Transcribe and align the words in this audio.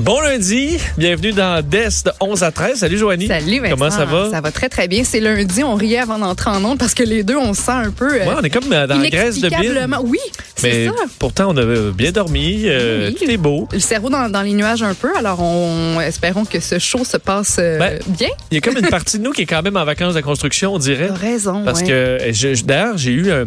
Bon 0.00 0.20
lundi, 0.20 0.76
bienvenue 0.96 1.32
dans 1.32 1.60
DES 1.60 2.04
de 2.04 2.10
11 2.20 2.42
à 2.44 2.52
13. 2.52 2.78
Salut 2.78 2.98
Joanie. 2.98 3.26
Salut 3.26 3.58
Vincent. 3.60 3.70
Comment 3.76 3.90
ça 3.90 4.04
va? 4.04 4.30
Ça 4.30 4.40
va 4.40 4.52
très 4.52 4.68
très 4.68 4.86
bien. 4.86 5.02
C'est 5.02 5.18
lundi, 5.18 5.64
on 5.64 5.74
riait 5.74 5.98
avant 5.98 6.18
d'entrer 6.18 6.50
en 6.50 6.64
onde 6.64 6.78
parce 6.78 6.94
que 6.94 7.02
les 7.02 7.24
deux, 7.24 7.36
on 7.36 7.52
se 7.52 7.62
sent 7.62 7.72
un 7.72 7.90
peu... 7.90 8.06
euh, 8.14 8.24
Ouais, 8.26 8.34
on 8.38 8.42
est 8.42 8.50
comme 8.50 8.68
dans 8.68 8.86
la 8.86 9.08
graisse 9.08 9.40
de 9.40 9.48
inexplicablement- 9.48 10.02
Oui, 10.04 10.18
c'est 10.54 10.68
Mais 10.68 10.86
ça. 10.86 10.92
pourtant, 11.18 11.52
on 11.52 11.56
a 11.56 11.90
bien 11.90 12.12
dormi. 12.12 12.62
euh, 12.66 13.08
Oui. 13.08 13.14
Tout 13.16 13.30
est 13.30 13.36
beau. 13.38 13.68
Le 13.72 13.80
cerveau 13.80 14.08
dans, 14.08 14.28
dans 14.30 14.42
les 14.42 14.52
nuages 14.52 14.82
un 14.82 14.94
peu, 14.94 15.10
alors 15.16 15.40
on 15.42 16.00
espérons 16.00 16.44
que 16.44 16.60
ce 16.60 16.78
show 16.78 17.04
se 17.04 17.16
passe 17.16 17.56
euh, 17.58 17.78
Ben, 17.78 17.98
bien. 18.06 18.28
Il 18.52 18.54
y 18.54 18.58
a 18.58 18.60
comme 18.60 18.76
une 18.78 18.88
partie 18.88 19.18
de 19.18 19.24
nous 19.24 19.32
qui 19.32 19.42
est 19.42 19.46
quand 19.46 19.62
même 19.62 19.76
en 19.76 19.84
vacances 19.84 20.14
de 20.14 20.20
construction, 20.20 20.74
on 20.74 20.78
dirait. 20.78 21.08
Raison. 21.10 21.64
Parce 21.64 21.80
ouais. 21.80 21.86
que 21.88 22.18
je- 22.32 22.62
d'ailleurs, 22.62 22.96
j'ai 22.98 23.12
eu 23.12 23.32
un, 23.32 23.46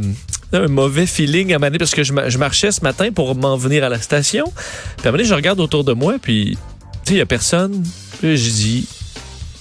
un 0.54 0.68
mauvais 0.68 1.06
feeling 1.06 1.54
à 1.54 1.60
donné 1.60 1.78
parce 1.78 1.96
que 1.96 2.04
je, 2.04 2.12
ma- 2.12 2.28
je 2.28 2.38
marchais 2.38 2.72
ce 2.72 2.82
matin 2.82 3.10
pour 3.14 3.36
m'en 3.36 3.56
venir 3.56 3.84
à 3.86 3.90
la 3.90 4.02
station. 4.02 4.52
Puis 4.98 5.06
à 5.06 5.10
un 5.10 5.12
moment 5.12 5.18
donné, 5.18 5.30
je 5.30 5.34
regarde 5.34 5.60
autour 5.62 5.84
de 5.86 5.94
moi, 5.94 6.16
puis 6.22 6.41
tu 6.46 6.58
sais, 7.06 7.14
il 7.14 7.18
y 7.18 7.22
a 7.22 7.26
personne. 7.26 7.84
Là, 8.24 8.36
j'ai 8.36 8.52
dit, 8.52 8.88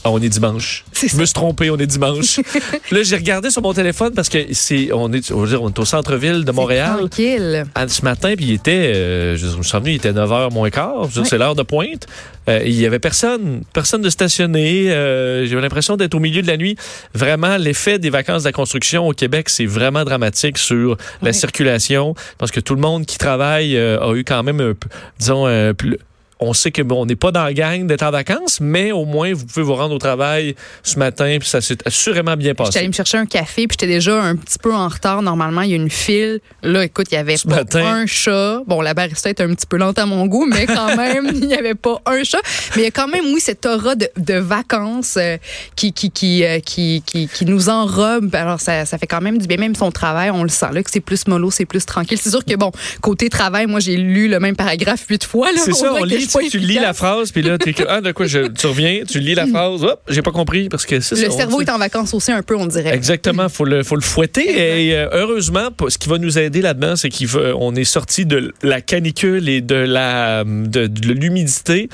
Ah, 0.04 0.10
on 0.10 0.20
est 0.20 0.28
dimanche. 0.30 0.84
Je 0.94 1.14
me 1.16 1.24
suis 1.24 1.32
trompé, 1.34 1.70
on 1.70 1.76
est 1.78 1.86
dimanche. 1.86 2.40
Là, 2.90 3.02
j'ai 3.02 3.16
regardé 3.16 3.50
sur 3.50 3.60
mon 3.62 3.72
téléphone 3.74 4.12
parce 4.14 4.28
que 4.30 4.38
c'est, 4.52 4.90
on 4.92 5.10
est, 5.12 5.30
on 5.32 5.46
est 5.68 5.78
au 5.78 5.84
centre-ville 5.84 6.44
de 6.44 6.52
Montréal. 6.52 6.96
Tranquille. 6.98 7.64
Ce 7.88 8.02
matin, 8.02 8.34
puis 8.36 8.46
il 8.46 8.52
était, 8.52 8.92
euh, 8.94 9.36
je 9.36 9.46
me 9.56 9.62
suis 9.62 9.76
revenu, 9.76 9.92
il 9.92 9.96
était 9.96 10.12
9h 10.12 10.52
moins 10.52 10.68
quart, 10.70 11.02
Ouais. 11.02 11.22
c'est 11.24 11.37
l'heure 11.38 11.54
de 11.54 11.62
pointe. 11.62 12.06
Euh, 12.48 12.60
il 12.64 12.72
y 12.80 12.84
avait 12.87 12.98
personne, 12.98 13.62
personne 13.74 14.00
de 14.02 14.09
stationné. 14.10 14.90
Euh, 14.90 15.46
J'avais 15.46 15.60
l'impression 15.62 15.96
d'être 15.98 16.15
au 16.15 16.20
milieu 16.20 16.40
de 16.42 16.46
la 16.46 16.56
nuit. 16.56 16.76
Vraiment, 17.15 17.56
l'effet 17.59 17.98
des 17.98 18.10
vacances 18.10 18.42
de 18.42 18.48
la 18.48 18.52
construction 18.52 19.06
au 19.06 19.12
Québec, 19.12 19.48
c'est 19.50 19.66
vraiment 19.66 20.04
dramatique 20.04 20.56
sur 20.59 20.96
la 21.22 21.32
circulation. 21.34 22.15
Parce 22.38 22.50
que 22.50 22.60
tout 22.60 22.74
le 22.74 22.80
monde 22.80 23.04
qui 23.06 23.18
travaille 23.18 23.76
euh, 23.76 23.98
a 24.00 24.15
eu 24.15 24.24
quand 24.24 24.42
même, 24.42 24.74
disons, 25.18 25.44
un 25.46 25.74
plus- 25.74 25.98
on 26.41 26.52
sait 26.55 26.71
que 26.71 26.83
bon, 26.83 27.02
on 27.02 27.07
n'est 27.07 27.16
pas 27.16 27.30
dans 27.33 27.45
la 27.45 27.52
gang 27.52 27.87
d'être 27.87 28.02
en 28.02 28.10
vacances, 28.10 28.60
mais 28.60 28.93
au 28.93 29.05
moins 29.05 29.33
vous 29.35 29.45
pouvez 29.46 29.63
vous 29.65 29.74
rendre 29.74 29.95
au 29.95 29.99
travail 29.99 30.55
ce 30.83 30.99
matin, 30.99 31.37
puis 31.38 31.49
ça 31.49 31.60
s'est 31.60 31.77
assurément 31.87 32.37
bien 32.37 32.51
J'étais 32.51 32.55
passé. 32.65 32.79
allée 32.79 32.88
me 32.88 32.93
chercher 32.93 33.19
un 33.19 33.27
café, 33.27 33.66
puis 33.66 33.77
j'étais 33.79 33.93
déjà 33.93 34.23
un 34.23 34.37
petit 34.37 34.59
peu 34.59 34.73
en 34.74 34.88
retard. 34.88 35.23
Normalement, 35.23 35.63
il 35.63 35.71
y 35.71 35.73
a 35.74 35.77
une 35.77 35.91
file. 35.91 36.41
Là, 36.63 36.85
écoute, 36.85 37.07
il 37.11 37.15
y 37.15 37.18
avait 37.18 37.37
Ce 37.37 37.46
pas 37.46 37.57
matin. 37.57 37.85
un 37.85 38.07
chat. 38.07 38.61
Bon, 38.66 38.80
la 38.80 38.95
barista 38.95 39.29
est 39.29 39.41
un 39.41 39.55
petit 39.55 39.66
peu 39.66 39.77
lente 39.77 39.99
à 39.99 40.07
mon 40.07 40.27
goût, 40.27 40.46
mais 40.46 40.66
quand 40.66 40.96
même, 40.96 41.30
il 41.35 41.46
n'y 41.46 41.55
avait 41.55 41.74
pas 41.74 42.01
un 42.07 42.23
chat. 42.24 42.41
Mais 42.74 42.83
il 42.83 42.85
y 42.85 42.88
a 42.88 42.91
quand 42.91 43.09
même, 43.09 43.24
oui, 43.35 43.41
cette 43.41 43.66
aura 43.66 43.95
de, 43.95 44.09
de 44.16 44.35
vacances 44.35 45.16
euh, 45.18 45.37
qui, 45.77 45.93
qui, 45.93 46.11
qui, 46.11 46.45
euh, 46.45 46.61
qui, 46.61 47.02
qui, 47.07 47.29
qui 47.29 47.45
nous 47.45 47.68
enrobe. 47.68 48.35
Alors, 48.35 48.61
ça, 48.61 48.87
ça 48.87 48.99
fait 48.99 49.07
quand 49.07 49.21
même 49.21 49.38
du 49.38 49.46
bien. 49.46 49.57
Même 49.59 49.74
son 49.74 49.91
travail, 49.91 50.30
on 50.30 50.43
le 50.43 50.49
sent 50.49 50.66
là, 50.73 50.83
que 50.83 50.91
c'est 50.91 51.01
plus 51.01 51.27
mollo, 51.27 51.51
c'est 51.51 51.66
plus 51.66 51.85
tranquille. 51.85 52.18
C'est 52.21 52.30
sûr 52.30 52.45
que, 52.45 52.55
bon, 52.57 52.73
côté 53.02 53.29
travail, 53.29 53.66
moi, 53.66 53.80
j'ai 53.80 53.96
lu 53.96 54.29
le 54.29 54.41
même 54.41 54.57
paragraphe 54.57 55.05
huit 55.09 55.24
fois. 55.24 55.52
là. 55.52 55.61
C'est 55.65 55.73
ça, 55.74 55.93
on 55.93 56.05
lit, 56.05 56.29
pas 56.32 56.40
tu, 56.48 56.59
lis 56.59 56.74
la 56.74 56.92
phrase, 56.92 57.32
puis 57.32 57.42
là, 57.42 57.59
t'es 57.59 57.73
que, 57.73 57.84
ah, 57.88 58.00
de 58.00 58.12
quoi, 58.12 58.26
je, 58.26 58.48
tu 58.48 58.66
reviens, 58.66 59.00
tu 59.09 59.20
lis 59.20 59.34
la 59.34 59.46
phrase, 59.46 59.82
hop, 59.84 60.00
j'ai 60.09 60.23
pas 60.23 60.32
compris, 60.32 60.68
parce 60.68 60.87
que 60.87 61.00
c'est 61.00 61.16
ça. 61.16 61.26
Le 61.26 61.30
cerveau 61.30 61.60
est 61.60 61.70
en 61.70 61.78
vacances 61.78 62.14
aussi 62.14 62.32
un 62.32 62.42
peu, 62.42 62.56
on 62.56 62.66
dirait. 62.66 62.95
Exactement, 62.95 63.48
faut 63.48 63.64
le 63.64 63.82
faut 63.82 63.96
le 63.96 64.03
fouetter 64.03 64.88
et 64.88 64.94
euh, 64.94 65.09
heureusement 65.12 65.69
ce 65.88 65.98
qui 65.98 66.09
va 66.09 66.19
nous 66.19 66.38
aider 66.38 66.62
là-dedans 66.62 66.97
c'est 66.97 67.09
qu'on 67.10 67.75
est 67.75 67.84
sorti 67.84 68.26
de 68.26 68.53
la 68.62 68.81
canicule 68.81 69.48
et 69.48 69.60
de 69.60 69.75
la 69.75 70.44
de, 70.44 70.87
de 70.87 71.12
l'humidité. 71.12 71.88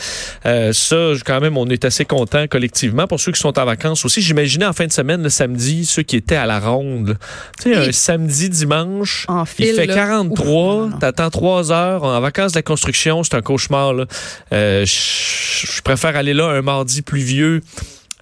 Euh, 0.45 0.73
ça 0.73 0.97
quand 1.25 1.41
même 1.41 1.56
on 1.56 1.67
est 1.69 1.84
assez 1.84 2.05
content 2.05 2.47
collectivement 2.48 3.06
pour 3.06 3.21
ceux 3.21 3.32
qui 3.32 3.41
sont 3.41 3.59
en 3.59 3.65
vacances 3.65 4.05
aussi. 4.05 4.22
J'imaginais 4.22 4.66
en 4.66 4.72
fin 4.72 4.87
de 4.87 4.93
semaine 4.93 5.22
le 5.22 5.31
samedi 5.31 5.87
ceux 5.87 6.03
qui 6.03 6.16
étaient 6.16 6.37
à 6.37 6.47
la 6.47 6.61
ronde. 6.61 7.19
Tu 7.62 7.72
sais 7.72 7.77
un 7.77 7.93
samedi 7.93 8.49
dimanche 8.49 9.27
En 9.28 9.44
il 9.44 9.47
file, 9.47 9.75
fait 9.75 9.87
là. 9.87 9.94
43, 9.94 10.44
Ouf, 10.47 10.56
non, 10.56 10.88
non. 10.88 10.99
t'attends 10.99 11.31
3 11.31 11.72
heures 11.72 12.05
en 12.05 12.21
vacances 12.21 12.53
de 12.53 12.59
la 12.59 12.62
construction, 12.62 13.22
c'est 13.22 13.34
un 13.34 13.43
cauchemar 13.43 13.94
là. 13.94 14.06
Euh, 14.53 14.84
je 14.84 15.26
je 15.66 15.82
préfère 15.82 16.16
aller 16.16 16.34
là 16.34 16.48
un 16.48 16.62
mardi 16.62 17.03
pluvieux 17.03 17.62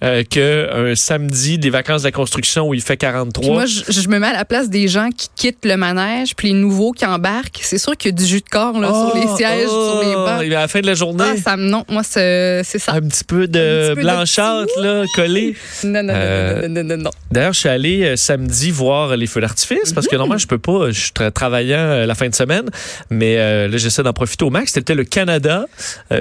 euh, 0.05 0.23
que 0.23 0.91
un 0.91 0.95
samedi 0.95 1.57
des 1.57 1.69
vacances 1.69 2.03
de 2.03 2.07
la 2.07 2.11
construction 2.11 2.69
où 2.69 2.73
il 2.73 2.81
fait 2.81 2.97
43. 2.97 3.41
Puis 3.43 3.51
moi, 3.51 3.65
je, 3.65 3.91
je 4.01 4.07
me 4.07 4.19
mets 4.19 4.27
à 4.27 4.33
la 4.33 4.45
place 4.45 4.69
des 4.69 4.87
gens 4.87 5.09
qui 5.09 5.27
quittent 5.35 5.65
le 5.65 5.75
manège, 5.77 6.35
puis 6.35 6.49
les 6.49 6.53
nouveaux 6.53 6.91
qui 6.91 7.05
embarquent. 7.05 7.59
C'est 7.61 7.77
sûr 7.77 7.97
qu'il 7.97 8.11
y 8.11 8.13
a 8.13 8.17
du 8.17 8.25
jus 8.25 8.41
de 8.41 8.49
corps 8.49 8.79
là, 8.79 8.87
sur 8.89 9.15
les 9.15 9.35
sièges, 9.35 9.67
sur 9.67 10.01
les 10.03 10.13
bancs. 10.15 10.41
À 10.41 10.61
la 10.61 10.67
fin 10.67 10.79
de 10.81 10.87
la 10.87 10.93
journée, 10.93 11.23
Ah, 11.27 11.37
ça 11.43 11.57
me 11.57 11.69
non, 11.69 11.83
moi 11.89 12.03
c'est 12.03 12.63
ça. 12.63 12.93
un 12.93 13.01
petit 13.01 13.23
peu 13.23 13.47
de 13.47 13.89
petit 13.89 13.95
peu 13.95 14.01
de 14.01 14.01
blanchâtre 14.01 14.79
là, 14.81 15.03
collé. 15.15 15.55
Non 15.83 16.03
non, 16.03 16.13
Euh, 16.15 16.67
non 16.67 16.69
non 16.69 16.83
non 16.83 16.97
non 16.97 17.03
non. 17.05 17.09
D'ailleurs, 17.31 17.53
je 17.53 17.59
suis 17.59 17.69
allé 17.69 18.03
euh, 18.03 18.15
samedi 18.15 18.71
voir 18.71 19.15
les 19.17 19.27
feux 19.27 19.41
d'artifice 19.41 19.91
parce 19.93 20.07
que 20.07 20.15
normalement, 20.15 20.37
je 20.37 20.47
peux 20.47 20.57
pas. 20.59 20.91
Je 20.91 20.99
suis 20.99 21.11
tra- 21.11 21.31
travaillant 21.31 22.05
la 22.05 22.15
fin 22.15 22.29
de 22.29 22.35
semaine, 22.35 22.65
mais 23.09 23.35
euh, 23.37 23.67
là, 23.67 23.77
j'essaie 23.77 24.03
d'en 24.03 24.13
profiter 24.13 24.45
au 24.45 24.49
max. 24.49 24.71
C'était 24.73 24.95
le 24.95 25.03
Canada 25.03 25.65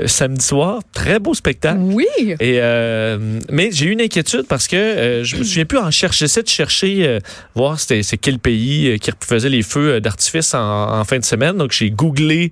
samedi 0.07 0.45
soir. 0.45 0.81
Très 0.93 1.19
beau 1.19 1.35
spectacle. 1.35 1.79
Oui. 1.81 2.07
Et 2.41 2.61
mais 3.51 3.71
j'ai 3.75 3.87
eu 3.87 3.91
une 3.93 4.01
inquiétude 4.01 4.47
parce 4.49 4.67
que 4.69 4.77
euh, 4.77 5.25
je 5.25 5.37
me 5.37 5.45
souviens 5.45 5.65
plus 5.65 5.79
en 5.79 5.91
chercher, 5.91 6.21
j'essaie 6.27 6.43
de 6.43 6.49
chercher 6.49 7.07
euh, 7.07 7.19
voir 7.55 7.79
c'est 7.81 8.03
quel 8.21 8.39
pays 8.39 8.89
euh, 8.89 8.97
qui 8.99 9.11
faisait 9.21 9.49
les 9.51 9.63
feux 9.63 10.01
d'artifice 10.01 10.55
en, 10.55 10.99
en 11.01 11.05
fin 11.05 11.19
de 11.19 11.25
semaine. 11.25 11.57
Donc 11.57 11.73
j'ai 11.73 11.91
googlé 11.91 12.51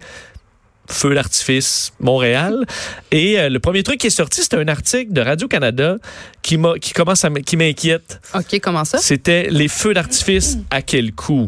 feux 0.89 1.15
d'artifice 1.15 1.93
Montréal 2.01 2.67
et 3.13 3.39
euh, 3.39 3.49
le 3.49 3.61
premier 3.61 3.83
truc 3.83 3.99
qui 4.01 4.09
est 4.09 4.11
sorti 4.11 4.43
c'était 4.43 4.57
un 4.57 4.69
article 4.69 5.13
de 5.13 5.21
Radio 5.21 5.47
Canada 5.49 5.97
qui 6.43 6.59
m'a 6.59 6.75
qui 6.81 6.93
commence 6.93 7.25
à 7.25 7.29
m- 7.29 7.43
qui 7.43 7.57
m'inquiète. 7.57 8.21
OK, 8.35 8.59
comment 8.61 8.85
ça? 8.85 8.99
C'était 8.99 9.49
les 9.49 9.69
feux 9.69 9.95
d'artifice 9.95 10.59
à 10.71 10.83
quel 10.83 11.13
coût 11.13 11.47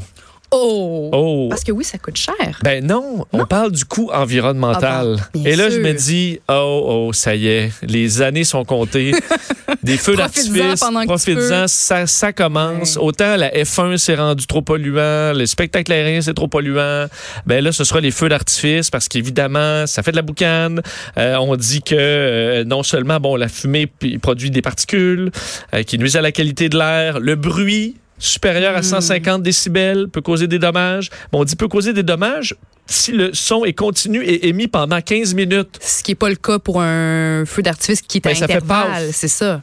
Oh. 0.56 1.10
Oh 1.12 1.47
Parce 1.50 1.65
que 1.65 1.72
oui, 1.72 1.84
ça 1.84 1.98
coûte 1.98 2.16
cher. 2.16 2.60
ben 2.62 2.84
non, 2.84 3.26
on 3.32 3.44
parle 3.44 3.72
du 3.72 3.84
coût 3.84 4.10
environnemental. 4.12 5.16
Ah 5.20 5.38
Et 5.44 5.56
là, 5.56 5.69
je 5.69 5.78
me 5.78 5.92
dis, 5.92 6.38
oh, 6.48 7.09
oh, 7.09 7.12
ça 7.12 7.34
y 7.34 7.48
est, 7.48 7.72
les 7.82 8.22
années 8.22 8.44
sont 8.44 8.64
comptées. 8.64 9.12
Des 9.82 9.97
feux 9.97 10.16
d'artifice, 10.16 10.81
profites-en, 11.06 11.66
ça, 11.66 12.06
ça 12.06 12.32
commence. 12.32 12.97
Ouais. 12.97 13.03
Autant 13.03 13.37
la 13.37 13.50
F1 13.50 13.97
s'est 13.98 14.14
rendu 14.14 14.47
trop 14.47 14.62
polluant, 14.62 15.32
le 15.34 15.44
spectacle 15.44 15.93
aérien 15.93 16.20
c'est 16.20 16.34
trop 16.34 16.48
polluant. 16.48 17.06
Ben 17.47 17.62
là, 17.62 17.72
ce 17.72 17.84
sera 17.84 18.00
les 18.00 18.10
feux 18.10 18.28
d'artifice 18.28 18.91
parce 18.91 19.09
qu'évidemment, 19.09 19.87
ça 19.87 20.03
fait 20.03 20.12
de 20.12 20.16
la 20.16 20.22
boucane. 20.22 20.81
Euh, 21.19 21.37
on 21.37 21.56
dit 21.56 21.82
que 21.82 21.94
euh, 21.98 22.64
non 22.64 22.82
seulement, 22.82 23.20
bon, 23.20 23.37
la 23.37 23.48
fumée 23.48 23.91
produit 24.22 24.50
des 24.50 24.62
particules 24.62 25.31
euh, 25.75 25.82
qui 25.82 25.98
nuisent 25.98 26.16
à 26.16 26.22
la 26.22 26.32
qualité 26.32 26.69
de 26.69 26.78
l'air, 26.78 27.20
le 27.20 27.34
bruit 27.34 27.97
supérieur 28.24 28.74
à 28.76 28.80
Hmm. 28.80 28.82
150 29.00 29.42
décibels 29.42 30.08
peut 30.08 30.20
causer 30.20 30.46
des 30.46 30.58
dommages. 30.58 31.10
Bon, 31.32 31.40
on 31.40 31.44
dit 31.44 31.56
peut 31.56 31.68
causer 31.68 31.92
des 31.92 32.02
dommages 32.02 32.54
si 32.86 33.12
le 33.12 33.32
son 33.32 33.64
est 33.64 33.72
continu 33.72 34.22
et 34.22 34.48
émis 34.48 34.68
pendant 34.68 35.00
15 35.00 35.34
minutes. 35.34 35.78
Ce 35.80 36.02
qui 36.02 36.12
est 36.12 36.16
pas 36.16 36.28
le 36.28 36.36
cas 36.36 36.58
pour 36.58 36.80
un 36.82 37.44
feu 37.46 37.62
d'artifice 37.62 38.02
qui 38.02 38.18
est 38.18 38.20
Ben, 38.24 38.30
à 38.30 38.34
fait 38.34 38.44
intervalle, 38.44 39.08
c'est 39.12 39.28
ça. 39.28 39.62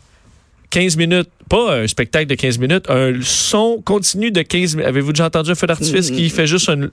15 0.71 0.95
minutes, 0.97 1.29
pas 1.50 1.75
un 1.81 1.88
spectacle 1.88 2.27
de 2.27 2.35
15 2.35 2.57
minutes, 2.57 2.89
un 2.89 3.13
son 3.21 3.81
continu 3.83 4.31
de 4.31 4.41
15 4.41 4.75
minutes. 4.75 4.88
Avez-vous 4.88 5.11
déjà 5.11 5.25
entendu 5.25 5.51
un 5.51 5.55
feu 5.55 5.67
d'artifice 5.67 6.09
qui 6.09 6.29
fait 6.29 6.47
juste 6.47 6.69
un 6.69 6.89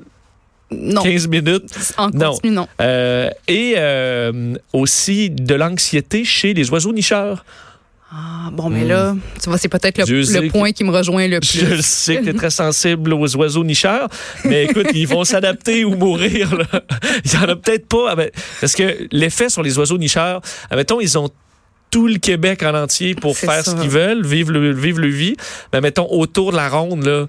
Non. 0.70 1.02
15 1.02 1.28
minutes? 1.28 1.64
En 1.96 2.10
Non. 2.10 2.32
continu, 2.32 2.50
non. 2.52 2.68
Euh, 2.80 3.30
et 3.46 3.74
euh, 3.76 4.54
aussi 4.72 5.30
de 5.30 5.54
l'anxiété 5.54 6.24
chez 6.24 6.52
les 6.54 6.68
oiseaux 6.70 6.92
nicheurs. 6.92 7.44
Ah, 8.10 8.48
bon, 8.50 8.70
mais 8.70 8.84
là, 8.84 9.14
tu 9.42 9.50
vois, 9.50 9.58
c'est 9.58 9.68
peut-être 9.68 9.98
le, 9.98 10.48
point 10.48 10.72
qui 10.72 10.82
me 10.82 10.90
rejoint 10.90 11.28
le 11.28 11.40
plus. 11.40 11.76
Je 11.76 11.82
sais 11.82 12.16
que 12.16 12.24
tu 12.24 12.30
es 12.30 12.32
très 12.32 12.50
sensible 12.50 13.12
aux 13.12 13.36
oiseaux 13.36 13.64
nicheurs, 13.64 14.08
mais 14.44 14.64
écoute, 14.64 14.86
ils 14.94 15.06
vont 15.06 15.24
s'adapter 15.24 15.84
ou 15.84 15.94
mourir. 15.94 16.56
là. 16.56 16.64
Il 17.24 17.32
y 17.32 17.36
en 17.36 17.42
a 17.42 17.56
peut-être 17.56 17.86
pas. 17.86 18.12
ah 18.12 18.16
ben, 18.16 18.30
Parce 18.60 18.74
que 18.74 19.06
l'effet 19.12 19.50
sur 19.50 19.62
les 19.62 19.78
oiseaux 19.78 19.98
nicheurs, 19.98 20.40
admettons, 20.70 21.00
ils 21.00 21.18
ont 21.18 21.28
tout 21.90 22.06
le 22.06 22.18
Québec 22.18 22.62
en 22.62 22.74
entier 22.74 23.14
pour 23.14 23.36
faire 23.36 23.64
ça. 23.64 23.72
ce 23.72 23.76
qu'ils 23.76 23.90
veulent, 23.90 24.24
vivre 24.24 24.52
le, 24.52 24.72
vivre 24.72 25.00
le 25.00 25.08
vie. 25.08 25.36
Mais 25.72 25.80
mettons, 25.82 26.06
autour 26.10 26.52
de 26.52 26.56
la 26.56 26.68
ronde, 26.68 27.04
là, 27.04 27.26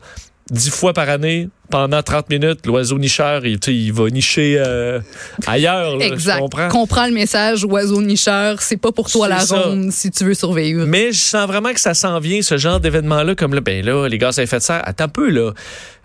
dix 0.52 0.70
fois 0.70 0.94
par 0.94 1.10
année, 1.10 1.50
pendant 1.70 2.02
30 2.02 2.30
minutes, 2.30 2.66
l'oiseau 2.66 2.98
nicheur, 2.98 3.46
il, 3.46 3.60
il 3.68 3.94
va 3.94 4.10
nicher 4.10 4.56
euh, 4.58 5.00
ailleurs. 5.46 5.98
là, 5.98 6.06
Exact. 6.06 6.36
Je 6.36 6.40
comprends. 6.40 6.70
Comprends 6.70 7.06
le 7.06 7.14
message, 7.14 7.64
oiseau 7.66 8.02
nicheur. 8.02 8.62
C'est 8.62 8.78
pas 8.78 8.92
pour 8.92 9.10
toi 9.10 9.28
la 9.28 9.40
ça. 9.40 9.62
ronde 9.62 9.92
si 9.92 10.10
tu 10.12 10.26
veux 10.26 10.34
survivre. 10.34 10.86
Mais 10.86 11.12
je 11.12 11.20
sens 11.20 11.48
vraiment 11.48 11.74
que 11.74 11.80
ça 11.80 11.94
s'en 11.94 12.20
vient, 12.20 12.42
ce 12.42 12.58
genre 12.58 12.80
d'événement-là, 12.80 13.36
comme 13.36 13.54
là, 13.54 13.62
ben 13.62 13.86
là, 13.86 14.08
les 14.08 14.18
gars, 14.18 14.32
ça 14.32 14.42
a 14.42 14.46
fait 14.46 14.58
de 14.58 14.64
serre. 14.64 14.82
Attends 14.86 15.06
un 15.06 15.10
peu, 15.10 15.30
là. 15.30 15.54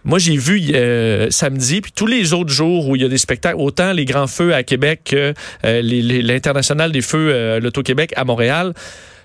Moi, 0.04 0.18
j'ai 0.18 0.36
vu 0.36 0.60
euh, 0.74 1.28
samedi, 1.30 1.80
puis 1.80 1.90
tous 1.90 2.06
les 2.06 2.34
autres 2.34 2.50
jours 2.50 2.88
où 2.88 2.96
il 2.96 3.02
y 3.02 3.04
a 3.06 3.08
des 3.08 3.18
spectacles, 3.18 3.56
autant 3.58 3.92
les 3.92 4.04
grands 4.04 4.26
feux 4.26 4.54
à 4.54 4.62
Québec 4.62 5.00
que 5.04 5.32
euh, 5.64 5.82
l'international 5.82 6.92
des 6.92 7.00
feux, 7.00 7.30
euh, 7.32 7.58
l'Auto-Québec 7.58 8.12
à 8.14 8.24
Montréal, 8.24 8.74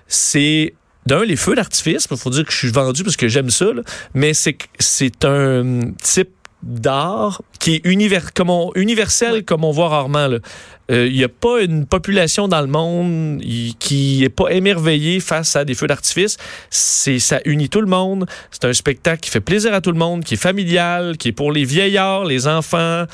c'est 0.08 0.72
d'un 1.10 1.24
les 1.24 1.36
feux 1.36 1.54
d'artifice. 1.54 2.06
Il 2.10 2.16
faut 2.16 2.30
dire 2.30 2.44
que 2.44 2.52
je 2.52 2.58
suis 2.58 2.70
vendu 2.70 3.02
parce 3.04 3.16
que 3.16 3.28
j'aime 3.28 3.50
ça, 3.50 3.66
là, 3.72 3.82
mais 4.14 4.32
c'est 4.34 4.56
c'est 4.78 5.24
un 5.24 5.92
type 6.02 6.30
d'art 6.62 7.40
qui 7.58 7.76
est 7.76 7.80
univers, 7.84 8.34
comme 8.34 8.50
on- 8.50 8.70
universel 8.74 9.44
comme 9.44 9.64
on 9.64 9.70
voit 9.72 9.88
rarement. 9.88 10.28
Euh, 10.28 11.06
Il 11.06 11.14
n'y 11.16 11.24
a 11.24 11.28
pas 11.28 11.62
une 11.62 11.86
population 11.86 12.48
dans 12.48 12.60
le 12.60 12.66
monde 12.66 13.40
y- 13.42 13.74
qui 13.78 14.18
n'est 14.20 14.28
pas 14.28 14.48
émerveillée 14.50 15.20
face 15.20 15.56
à 15.56 15.64
des 15.64 15.74
feux 15.74 15.86
d'artifice. 15.86 16.36
C'est 16.68 17.18
ça 17.18 17.40
unit 17.46 17.68
tout 17.70 17.80
le 17.80 17.86
monde. 17.86 18.26
C'est 18.50 18.66
un 18.66 18.72
spectacle 18.74 19.20
qui 19.20 19.30
fait 19.30 19.40
plaisir 19.40 19.72
à 19.72 19.80
tout 19.80 19.92
le 19.92 19.98
monde, 19.98 20.22
qui 20.24 20.34
est 20.34 20.42
familial, 20.50 21.16
qui 21.16 21.28
est 21.28 21.32
pour 21.40 21.50
les 21.52 21.64
vieillards, 21.64 22.24
les 22.26 22.46
enfants. 22.46 23.04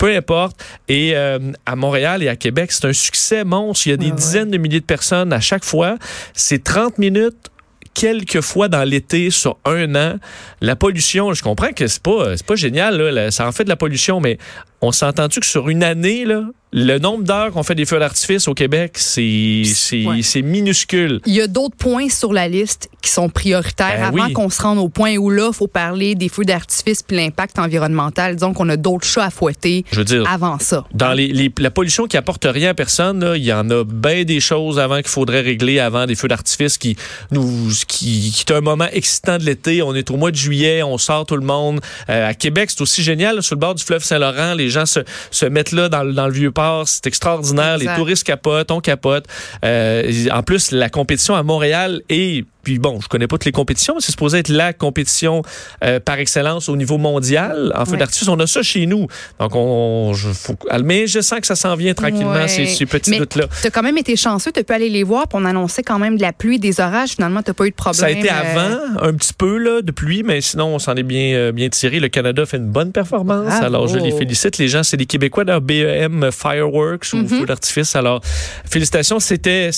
Peu 0.00 0.16
importe. 0.16 0.56
Et 0.88 1.14
euh, 1.14 1.38
à 1.66 1.76
Montréal 1.76 2.22
et 2.22 2.28
à 2.28 2.34
Québec, 2.34 2.72
c'est 2.72 2.86
un 2.86 2.92
succès 2.94 3.44
monstre. 3.44 3.86
Il 3.86 3.90
y 3.90 3.92
a 3.92 3.98
des 3.98 4.06
ouais. 4.06 4.12
dizaines 4.12 4.50
de 4.50 4.56
milliers 4.56 4.80
de 4.80 4.86
personnes 4.86 5.30
à 5.30 5.40
chaque 5.40 5.62
fois. 5.62 5.98
C'est 6.32 6.64
30 6.64 6.96
minutes 6.96 7.50
quelques 7.92 8.40
fois 8.40 8.68
dans 8.68 8.82
l'été 8.82 9.28
sur 9.28 9.58
un 9.66 9.94
an. 9.94 10.14
La 10.62 10.74
pollution, 10.74 11.34
je 11.34 11.42
comprends 11.42 11.72
que 11.72 11.86
c'est 11.86 12.02
pas, 12.02 12.34
c'est 12.34 12.46
pas 12.46 12.54
génial, 12.54 12.96
là, 12.96 13.30
ça 13.30 13.46
en 13.46 13.52
fait 13.52 13.64
de 13.64 13.68
la 13.68 13.76
pollution, 13.76 14.20
mais 14.20 14.38
on 14.80 14.90
s'entend-tu 14.90 15.40
que 15.40 15.46
sur 15.46 15.68
une 15.68 15.82
année, 15.82 16.24
là, 16.24 16.44
le 16.72 16.98
nombre 16.98 17.24
d'heures 17.24 17.50
qu'on 17.50 17.62
fait 17.62 17.74
des 17.74 17.84
feux 17.84 17.98
d'artifice 17.98 18.46
au 18.48 18.54
Québec, 18.54 18.92
c'est 18.96 19.62
Ouais. 20.06 20.42
minuscule. 20.42 21.20
Il 21.26 21.34
y 21.34 21.40
a 21.40 21.46
d'autres 21.46 21.76
points 21.76 22.08
sur 22.08 22.32
la 22.32 22.48
liste 22.48 22.88
qui 23.02 23.10
sont 23.10 23.28
prioritaires 23.28 23.96
Ben 23.98 24.04
avant 24.18 24.26
oui. 24.26 24.32
qu'on 24.32 24.50
se 24.50 24.60
rende 24.62 24.78
au 24.78 24.88
point 24.88 25.16
où 25.16 25.30
là, 25.30 25.48
il 25.52 25.54
faut 25.54 25.66
parler 25.66 26.14
des 26.14 26.28
feux 26.28 26.44
d'artifice 26.44 27.02
puis 27.02 27.16
l'impact 27.16 27.58
environnemental. 27.58 28.34
Disons 28.36 28.52
qu'on 28.52 28.68
a 28.68 28.76
d'autres 28.76 29.06
chats 29.06 29.24
à 29.24 29.30
fouetter 29.30 29.84
Je 29.90 29.98
veux 29.98 30.04
dire, 30.04 30.24
avant 30.30 30.58
ça. 30.58 30.84
dans 30.94 31.12
les, 31.12 31.28
les- 31.28 31.52
la 31.58 31.70
pollution 31.70 32.06
qui 32.06 32.16
apporte 32.16 32.44
rien 32.48 32.70
à 32.70 32.74
personne, 32.74 33.24
là, 33.24 33.36
il 33.36 33.44
y 33.44 33.52
en 33.52 33.68
a 33.70 33.84
bien 33.84 34.24
des 34.24 34.40
choses 34.40 34.78
avant 34.78 34.98
qu'il 34.98 35.08
faudrait 35.08 35.40
régler 35.40 35.78
avant 35.80 36.06
des 36.06 36.14
feux 36.14 36.28
d'artifice 36.28 36.78
qui 36.78 36.96
nous 37.30 37.68
qui, 37.88 38.32
qui 38.34 38.44
est 38.46 38.52
un 38.54 38.60
moment 38.60 38.86
excitant 38.92 39.38
de 39.38 39.44
l'été. 39.44 39.82
On 39.82 39.94
est 39.94 40.10
au 40.10 40.16
mois 40.16 40.30
de 40.30 40.36
juillet, 40.36 40.82
on 40.82 40.98
sort 40.98 41.26
tout 41.26 41.36
le 41.36 41.44
monde. 41.44 41.80
Euh, 42.08 42.28
à 42.28 42.34
Québec, 42.34 42.70
c'est 42.70 42.80
aussi 42.82 43.02
génial. 43.02 43.36
là, 43.36 43.42
sur 43.42 43.54
le 43.56 43.60
bord 43.60 43.74
du 43.74 43.82
fleuve 43.84 44.04
Saint-Laurent, 44.04 44.54
les 44.54 44.70
gens 44.70 44.86
se, 44.86 45.00
se 45.30 45.46
mettent 45.46 45.72
là 45.72 45.88
dans, 45.88 46.02
le- 46.02 46.12
dans 46.12 46.26
le 46.26 46.32
vieux 46.32 46.50
C'est 46.86 47.06
extraordinaire. 47.06 47.74
Exact. 47.74 47.90
Les 47.90 47.96
touristes 47.96 48.24
capotent, 48.24 48.70
on 48.70 48.80
capote. 48.80 49.26
Euh, 49.64 50.28
en 50.32 50.42
plus, 50.42 50.70
la 50.70 50.88
compétition 50.88 51.34
à 51.34 51.42
Montréal 51.42 52.02
est 52.08 52.44
puis 52.62 52.78
bon, 52.78 53.00
je 53.00 53.08
connais 53.08 53.26
pas 53.26 53.36
toutes 53.36 53.44
les 53.46 53.52
compétitions, 53.52 53.94
mais 53.94 54.00
c'est 54.00 54.12
supposé 54.12 54.38
être 54.38 54.48
la 54.48 54.72
compétition 54.72 55.42
euh, 55.84 56.00
par 56.00 56.18
excellence 56.18 56.68
au 56.68 56.76
niveau 56.76 56.98
mondial. 56.98 57.72
En 57.76 57.84
feu 57.84 57.92
Ouais. 57.92 57.98
d'artifice, 57.98 58.28
on 58.28 58.38
a 58.40 58.46
ça 58.46 58.62
chez 58.62 58.86
nous. 58.86 59.06
Donc, 59.38 59.54
on, 59.54 60.12
je, 60.14 60.28
faut, 60.28 60.54
mais 60.84 61.06
je 61.06 61.20
sens 61.20 61.40
que 61.40 61.46
ça 61.46 61.56
s'en 61.56 61.74
vient 61.76 61.94
tranquillement, 61.94 62.32
Ouais. 62.32 62.48
ces, 62.48 62.66
ces 62.66 62.86
petits 62.86 63.16
doutes-là. 63.18 63.46
Tu 63.60 63.66
as 63.66 63.70
quand 63.70 63.82
même 63.82 63.98
été 63.98 64.16
chanceux, 64.16 64.52
tu 64.52 64.62
peux 64.64 64.74
aller 64.74 64.88
les 64.90 65.02
voir, 65.02 65.28
puis 65.28 65.38
on 65.40 65.44
annonçait 65.44 65.82
quand 65.82 65.98
même 65.98 66.16
de 66.16 66.22
la 66.22 66.32
pluie, 66.32 66.58
des 66.58 66.80
orages. 66.80 67.10
Finalement, 67.10 67.42
tu 67.42 67.52
pas 67.52 67.66
eu 67.66 67.70
de 67.70 67.74
problème. 67.74 68.00
Ça 68.00 68.06
a 68.06 68.10
été 68.10 68.30
euh, 68.30 68.34
avant, 68.34 69.02
un 69.08 69.12
petit 69.14 69.32
peu 69.32 69.56
là, 69.58 69.82
de 69.82 69.90
pluie, 69.92 70.22
mais 70.22 70.40
sinon, 70.40 70.74
on 70.74 70.78
s'en 70.78 70.94
est 70.94 71.02
bien, 71.02 71.34
euh, 71.34 71.52
bien 71.52 71.68
tiré. 71.68 72.00
Le 72.00 72.08
Canada 72.08 72.46
fait 72.46 72.56
une 72.58 72.70
bonne 72.70 72.92
performance. 72.92 73.46
Bravo. 73.46 73.64
Alors, 73.64 73.88
je 73.88 73.98
les 73.98 74.12
félicite. 74.12 74.58
Les 74.58 74.68
gens, 74.68 74.82
c'est 74.82 74.96
des 74.96 75.06
Québécois 75.06 75.44
de 75.44 75.58
BEM 75.58 76.30
Fireworks 76.32 77.12
ou 77.12 77.16
Mhm. 77.18 77.28
feu 77.28 77.46
d'artifice. 77.46 77.96
Alors, 77.96 78.20
félicitations. 78.64 79.18
C'était, 79.20 79.70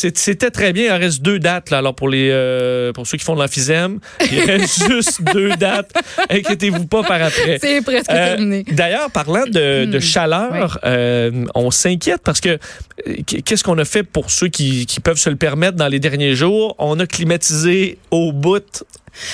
très 0.52 0.72
bien. 0.72 0.84
Il 0.86 0.92
en 0.92 0.98
reste 0.98 1.22
deux 1.22 1.38
dates. 1.38 1.70
Là. 1.70 1.78
Alors, 1.78 1.94
pour, 1.94 2.08
les, 2.08 2.30
euh, 2.82 2.92
pour 2.92 3.06
ceux 3.06 3.16
qui 3.18 3.24
font 3.24 3.34
de 3.34 3.40
l'emphysème, 3.40 3.98
il 4.32 4.40
reste 4.40 4.88
juste 4.90 5.22
deux 5.32 5.50
dates. 5.56 5.90
Inquiétez-vous 6.30 6.86
pas 6.86 7.02
par 7.02 7.22
après. 7.22 7.58
C'est 7.60 7.82
presque 7.82 8.10
Euh, 8.10 8.34
terminé. 8.36 8.64
D'ailleurs, 8.70 9.10
parlant 9.10 9.44
de, 9.46 9.84
de 9.84 9.98
Hmm. 9.98 10.00
chaleur, 10.00 10.78
euh, 10.84 11.44
on 11.54 11.70
s'inquiète 11.70 12.20
parce 12.24 12.40
que 12.40 12.58
qu'est-ce 13.26 13.64
qu'on 13.64 13.78
a 13.78 13.84
fait 13.84 14.02
pour 14.02 14.30
ceux 14.30 14.48
qui, 14.48 14.86
qui 14.86 15.00
peuvent 15.00 15.18
se 15.18 15.30
le 15.30 15.36
permettre 15.36 15.76
dans 15.76 15.88
les 15.88 16.00
derniers 16.00 16.34
jours? 16.34 16.74
On 16.78 16.98
a 17.00 17.06
climatisé 17.06 17.98
au 18.10 18.32
bout 18.32 18.84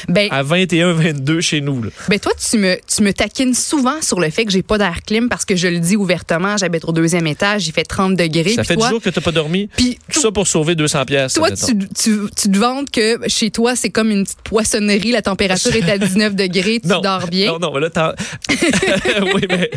Ben, 0.08 0.28
à 0.30 0.42
21-22 0.42 1.40
chez 1.40 1.60
nous. 1.60 1.82
là. 1.82 1.90
ben 2.08 2.18
toi, 2.18 2.32
tu 2.38 2.58
me, 2.58 2.76
tu 2.86 3.02
me 3.02 3.12
taquines 3.12 3.54
souvent 3.54 4.00
sur 4.02 4.20
le 4.20 4.30
fait 4.30 4.44
que 4.44 4.52
j'ai 4.52 4.62
pas 4.62 4.78
d'air 4.78 5.02
clim 5.06 5.28
parce 5.28 5.44
que 5.44 5.56
je 5.56 5.68
le 5.68 5.78
dis 5.78 5.96
ouvertement, 5.96 6.56
j'habite 6.56 6.84
au 6.84 6.92
deuxième 6.92 7.26
étage, 7.26 7.68
il 7.68 7.72
fait 7.72 7.84
30 7.84 8.16
degrés. 8.16 8.54
Ça 8.54 8.64
fait 8.64 8.74
toi, 8.74 8.86
10 8.86 8.90
jours 8.90 9.02
que 9.02 9.10
tu 9.10 9.18
n'as 9.18 9.24
pas 9.24 9.32
dormi? 9.32 9.68
Puis 9.76 9.98
Tout 10.12 10.20
ça 10.20 10.30
pour 10.30 10.46
sauver 10.46 10.74
200 10.74 11.04
pièces. 11.04 11.34
Toi, 11.34 11.50
tu, 11.52 11.78
tu, 11.78 12.20
tu 12.36 12.50
te 12.50 12.58
vantes 12.58 12.90
que 12.90 13.18
chez 13.28 13.50
toi, 13.50 13.76
c'est 13.76 13.90
comme 13.90 14.10
une 14.10 14.24
petite 14.24 14.42
poissonnerie, 14.42 15.12
la 15.12 15.22
température 15.22 15.74
est 15.74 15.88
à 15.88 15.98
19 16.08 16.34
degrés, 16.34 16.80
tu 16.80 16.88
non, 16.88 17.00
dors 17.00 17.26
bien? 17.28 17.52
Non, 17.52 17.58
non, 17.58 17.72
mais 17.74 17.80
là, 17.80 18.14
oui, 19.34 19.42
mais 19.48 19.70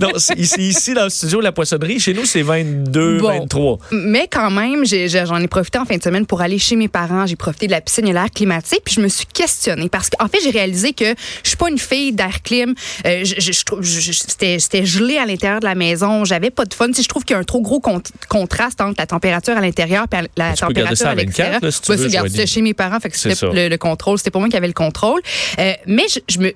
non, 0.00 0.10
ici, 0.36 0.68
ici, 0.68 0.94
dans 0.94 1.04
le 1.04 1.10
studio, 1.10 1.40
la 1.40 1.52
poissonnerie, 1.52 2.00
chez 2.00 2.14
nous, 2.14 2.24
c'est 2.24 2.42
22, 2.42 3.18
Bon. 3.18 3.28
23. 3.28 3.78
Mais 3.92 4.28
quand 4.30 4.50
même, 4.50 4.84
j'en 4.84 5.40
ai, 5.40 5.48
profité 5.48 5.78
en 5.78 5.84
fin 5.84 5.96
de 5.96 6.02
semaine 6.02 6.26
pour 6.26 6.40
aller 6.40 6.58
chez 6.58 6.76
mes 6.76 6.88
parents. 6.88 7.26
J'ai 7.26 7.36
profité 7.36 7.66
de 7.66 7.72
la 7.72 7.80
piscine 7.80 8.06
et 8.06 8.12
l'air 8.12 8.30
climatique. 8.30 8.80
Puis 8.84 8.94
je 8.94 9.00
me 9.00 9.08
suis 9.08 9.26
questionnée 9.26 9.45
parce 9.90 10.10
qu'en 10.10 10.28
fait, 10.28 10.38
j'ai 10.42 10.50
réalisé 10.50 10.92
que 10.92 11.04
je 11.42 11.48
suis 11.48 11.56
pas 11.56 11.68
une 11.68 11.78
fille 11.78 12.12
d'air 12.12 12.42
clim. 12.42 12.74
Euh, 13.06 13.24
je, 13.24 13.34
je- 13.52 13.52
je 13.82 14.12
C'était 14.58 14.84
gelé 14.86 15.18
à 15.18 15.26
l'intérieur 15.26 15.60
de 15.60 15.66
la 15.66 15.74
maison. 15.74 16.24
J'avais 16.24 16.50
pas 16.50 16.64
de 16.64 16.74
fun. 16.74 16.92
Sais, 16.92 17.02
je 17.02 17.08
trouve 17.08 17.24
qu'il 17.24 17.34
y 17.34 17.36
a 17.36 17.40
un 17.40 17.44
trop 17.44 17.60
gros 17.60 17.80
con- 17.80 18.02
contraste 18.28 18.80
entre 18.80 18.96
la 18.98 19.06
température 19.06 19.56
à 19.56 19.60
l'intérieur 19.60 20.06
et 20.12 20.16
la 20.36 20.52
Tu 20.52 20.60
température 20.60 20.96
ça 20.96 21.08
à 21.08 21.12
à 21.12 21.14
24, 21.14 21.26
l'extérieur. 21.26 21.72
si 21.72 21.80
tu 21.80 21.92
veux, 21.92 22.28
c'était 22.28 22.46
chez 22.46 22.62
mes 22.62 22.74
parents, 22.74 23.00
fait 23.00 23.10
que 23.10 23.52
le, 23.54 23.68
le 23.68 23.78
contrôle. 23.78 24.18
C'était 24.18 24.30
pas 24.30 24.38
moi 24.38 24.48
qui 24.48 24.56
avait 24.56 24.66
le 24.66 24.72
contrôle. 24.72 25.20
Euh, 25.58 25.72
mais 25.86 26.06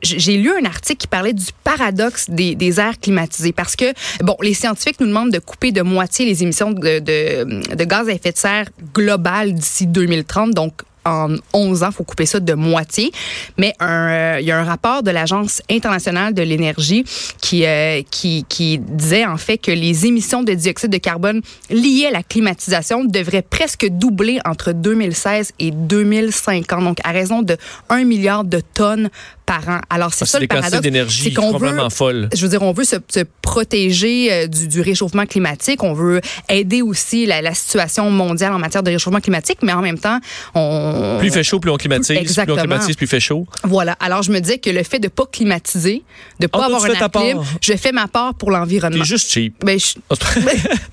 j'ai 0.03 0.37
lu 0.37 0.51
un 0.61 0.65
article 0.65 0.99
qui 0.99 1.07
parlait 1.07 1.33
du 1.33 1.47
paradoxe 1.65 2.27
des, 2.29 2.55
des 2.55 2.81
airs 2.81 2.99
climatisés 3.01 3.53
parce 3.53 3.77
que, 3.77 3.93
bon, 4.23 4.37
les 4.43 4.55
scientifiques 4.55 5.01
nous 5.01 5.07
demandent 5.07 5.33
de 5.33 5.39
couper 5.39 5.73
de 5.73 5.83
moitié 5.83 6.25
les 6.27 6.43
émissions 6.43 6.71
de, 6.73 6.99
de, 6.99 7.75
de 7.75 7.85
gaz 7.85 8.09
à 8.09 8.13
effet 8.13 8.33
de 8.33 8.37
serre 8.39 8.67
globales 8.95 9.55
d'ici 9.55 9.87
2030. 9.87 10.53
Donc, 10.53 10.83
en 11.05 11.37
11 11.53 11.83
ans, 11.83 11.89
il 11.91 11.95
faut 11.95 12.05
couper 12.05 12.27
ça 12.27 12.41
de 12.41 12.55
moitié. 12.55 13.13
Mais 13.57 13.75
euh, 13.83 14.39
il 14.41 14.47
y 14.47 14.51
a 14.51 14.59
un 14.59 14.65
rapport 14.65 15.03
de 15.03 15.11
l'Agence 15.11 15.63
internationale 15.71 16.35
de 16.35 16.43
l'énergie 16.43 17.05
qui, 17.41 17.67
euh, 17.67 18.03
qui, 18.11 18.45
qui 18.49 18.79
disait 18.79 19.27
en 19.27 19.37
fait 19.37 19.59
que 19.59 19.71
les 19.71 20.07
émissions 20.07 20.43
de 20.43 20.53
dioxyde 20.53 20.91
de 20.91 20.99
carbone 20.99 21.41
liées 21.71 22.07
à 22.07 22.11
la 22.11 22.23
climatisation 22.23 23.05
devraient 23.05 23.43
presque 23.43 23.87
doubler 23.89 24.39
entre 24.45 24.73
2016 24.73 25.53
et 25.59 25.71
2050. 25.71 26.85
Donc, 26.85 26.99
à 27.05 27.11
raison 27.11 27.43
de 27.43 27.57
1 27.89 28.05
milliard 28.05 28.45
de 28.45 28.61
tonnes 28.61 29.11
par 29.51 29.69
an. 29.69 29.81
Alors, 29.91 30.15
c'est 30.15 30.23
Ah, 30.23 30.27
ça 30.27 30.39
C'est 30.39 30.43
le 30.43 30.47
paradoxe. 30.47 30.81
d'énergie 30.83 31.23
C'est 31.25 31.33
qu'on 31.33 31.47
veut 31.49 31.53
complètement 31.55 31.91
folles. 31.91 32.29
je 32.35 32.41
veux 32.43 32.49
dire, 32.49 32.63
on 32.63 32.73
veut 32.73 32.85
se, 32.85 32.97
se 33.13 33.21
protéger 33.43 34.33
euh, 34.33 34.47
du, 34.47 34.69
du 34.69 34.81
réchauffement 34.81 35.27
climatique. 35.27 35.83
On 35.83 35.93
veut 35.93 36.21
aider 36.49 36.83
aussi 36.83 37.27
la, 37.27 37.43
la 37.43 37.53
situation 37.55 38.09
mondiale 38.11 38.53
en 38.53 38.59
matière 38.59 38.83
de 38.83 38.91
réchauffement 38.91 39.21
climatique, 39.21 39.59
mais 39.63 39.73
en 39.73 39.81
même 39.83 39.99
temps, 39.99 40.21
on... 40.55 41.17
Plus 41.19 41.29
il 41.29 41.33
fait 41.33 41.43
chaud, 41.43 41.59
plus 41.59 41.71
on 41.71 41.77
climatise. 41.77 42.07
Plus 42.09 42.17
Exactement. 42.19 42.57
on 42.59 42.61
climatise, 42.61 42.97
plus 42.97 43.07
il 43.07 43.09
fait 43.09 43.21
chaut. 43.21 43.47
Voilà. 43.65 43.93
Alors, 44.01 44.23
je 44.23 44.31
me 44.31 44.39
disais 44.41 44.59
que 44.59 44.71
le 44.71 44.83
fait 44.85 44.99
de 45.01 45.09
pas 45.09 45.27
climatiser, 45.27 46.03
de 46.39 46.47
pas 46.47 46.61
Ah, 46.63 46.67
toi, 46.69 46.77
avoir 46.77 47.03
un 47.03 47.09
clim, 47.09 47.43
je 47.61 47.73
fais 47.77 47.93
ma 47.93 48.07
part 48.07 48.35
pour 48.35 48.51
l'environnement. 48.53 48.99
T'es 49.03 49.09
juste 49.09 49.31
cheap. 49.31 49.55
Ben, 49.65 49.79
je- 49.79 49.95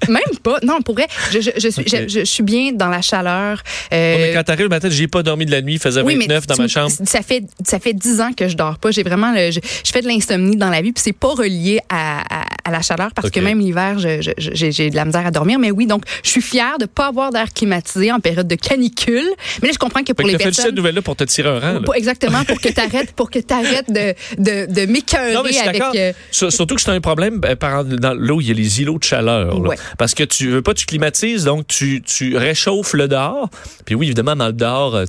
même 0.12 0.22
pas. 0.42 0.58
Non, 0.64 0.82
pour 0.82 0.96
vrai, 0.96 1.08
je, 1.32 1.42
je, 1.42 1.52
je 1.58 1.68
suis, 1.70 1.86
je, 1.88 2.44
bien 2.44 2.72
dans 2.74 2.90
la 2.90 3.02
chaleur. 3.02 3.62
Euh, 3.94 4.16
Oh, 4.18 4.20
mais 4.22 4.34
quand 4.34 4.44
t'arrives 4.44 4.64
le 4.64 4.70
matin, 4.70 4.90
j'ai 4.90 5.08
pas 5.08 5.22
dormi 5.22 5.46
de 5.46 5.52
la 5.52 5.62
nuit, 5.62 5.74
il 5.74 5.80
faisait 5.80 6.02
29 6.02 6.48
dans 6.48 6.56
tu- 6.56 6.62
ma 6.62 6.68
chambre. 6.68 6.92
Ça 7.06 7.22
fait 7.22 7.44
ça 7.66 7.80
fait 7.80 7.94
dix 7.94 8.22
ans 8.22 8.32
que 8.34 8.47
je 8.48 8.56
dors 8.58 8.78
pas. 8.78 8.92
J'ai 8.92 9.04
vraiment 9.04 9.32
le- 9.34 9.52
je, 9.52 9.60
je 9.62 9.92
fais 9.92 10.02
de 10.02 10.08
l'insomnie 10.08 10.56
dans 10.56 10.70
la 10.70 10.82
vie, 10.82 10.92
puis 10.92 11.02
c'est 11.04 11.14
pas 11.14 11.30
relié 11.34 11.80
à, 11.90 12.22
à, 12.42 12.46
à 12.66 12.72
la 12.72 12.82
chaleur 12.82 13.10
parce 13.16 13.30
que 13.30 13.40
même 13.40 13.60
l'hiver, 13.60 13.98
j'ai 14.00 14.90
de 14.90 14.96
la 14.96 15.06
misère 15.06 15.26
à 15.26 15.32
dormir. 15.32 15.60
Mais 15.60 15.72
oui, 15.72 15.86
donc 15.86 16.04
je 16.24 16.30
suis 16.30 16.42
fière 16.42 16.78
de 16.80 16.86
pas 16.86 17.08
avoir 17.08 17.32
d'air 17.32 17.54
climatisé 17.54 18.12
en 18.12 18.20
période 18.20 18.48
de 18.48 18.56
canicule. 18.56 19.28
Mais 19.62 19.68
là, 19.70 19.74
je 19.74 19.80
comprends 19.80 20.02
que 20.02 20.08
Fait 20.08 20.14
pour 20.14 20.26
que 20.26 20.32
les 20.32 20.38
t'as 20.38 20.44
fait 20.46 20.50
cette 20.52 20.56
personnes 20.58 20.76
nouvelle-là 20.76 21.02
pour 21.02 21.16
te 21.16 21.24
tirer 21.24 21.50
un 21.50 21.60
rang. 21.60 21.74
là. 21.74 21.80
pour- 21.82 21.96
exactement 21.96 22.44
pour 22.46 22.60
que 22.62 22.70
t'arrêtes 22.70 23.12
pour 23.14 23.30
que 23.32 23.40
t'arrêtes 23.40 23.92
de 23.92 24.14
de, 24.38 24.72
de 24.72 24.86
m'écœurer 24.92 25.34
avec 25.66 25.82
euh, 25.96 26.14
Sur- 26.32 26.52
Surtout 26.52 26.76
que 26.76 26.82
c'est 26.82 26.92
un 26.92 27.02
problème 27.02 27.40
ben, 27.40 27.56
dans 28.00 28.14
l'eau, 28.14 28.42
il 28.42 28.48
y 28.48 28.52
a 28.52 28.54
les 28.54 28.82
îlots 28.82 29.00
de 29.00 29.04
chaleur. 29.04 29.60
là. 29.60 29.70
Parce 29.98 30.14
que 30.14 30.24
tu 30.24 30.50
veux 30.50 30.62
pas, 30.62 30.74
tu 30.74 30.86
climatises, 30.86 31.44
donc 31.46 31.68
tu, 31.68 32.02
tu 32.02 32.38
réchauffes 32.38 32.94
le 32.94 33.08
dehors. 33.08 33.50
Puis 33.86 33.96
oui, 33.96 34.08
évidemment, 34.08 34.36
dans 34.36 34.48
le 34.48 34.54
dehors, 34.54 34.96
euh, 34.96 35.06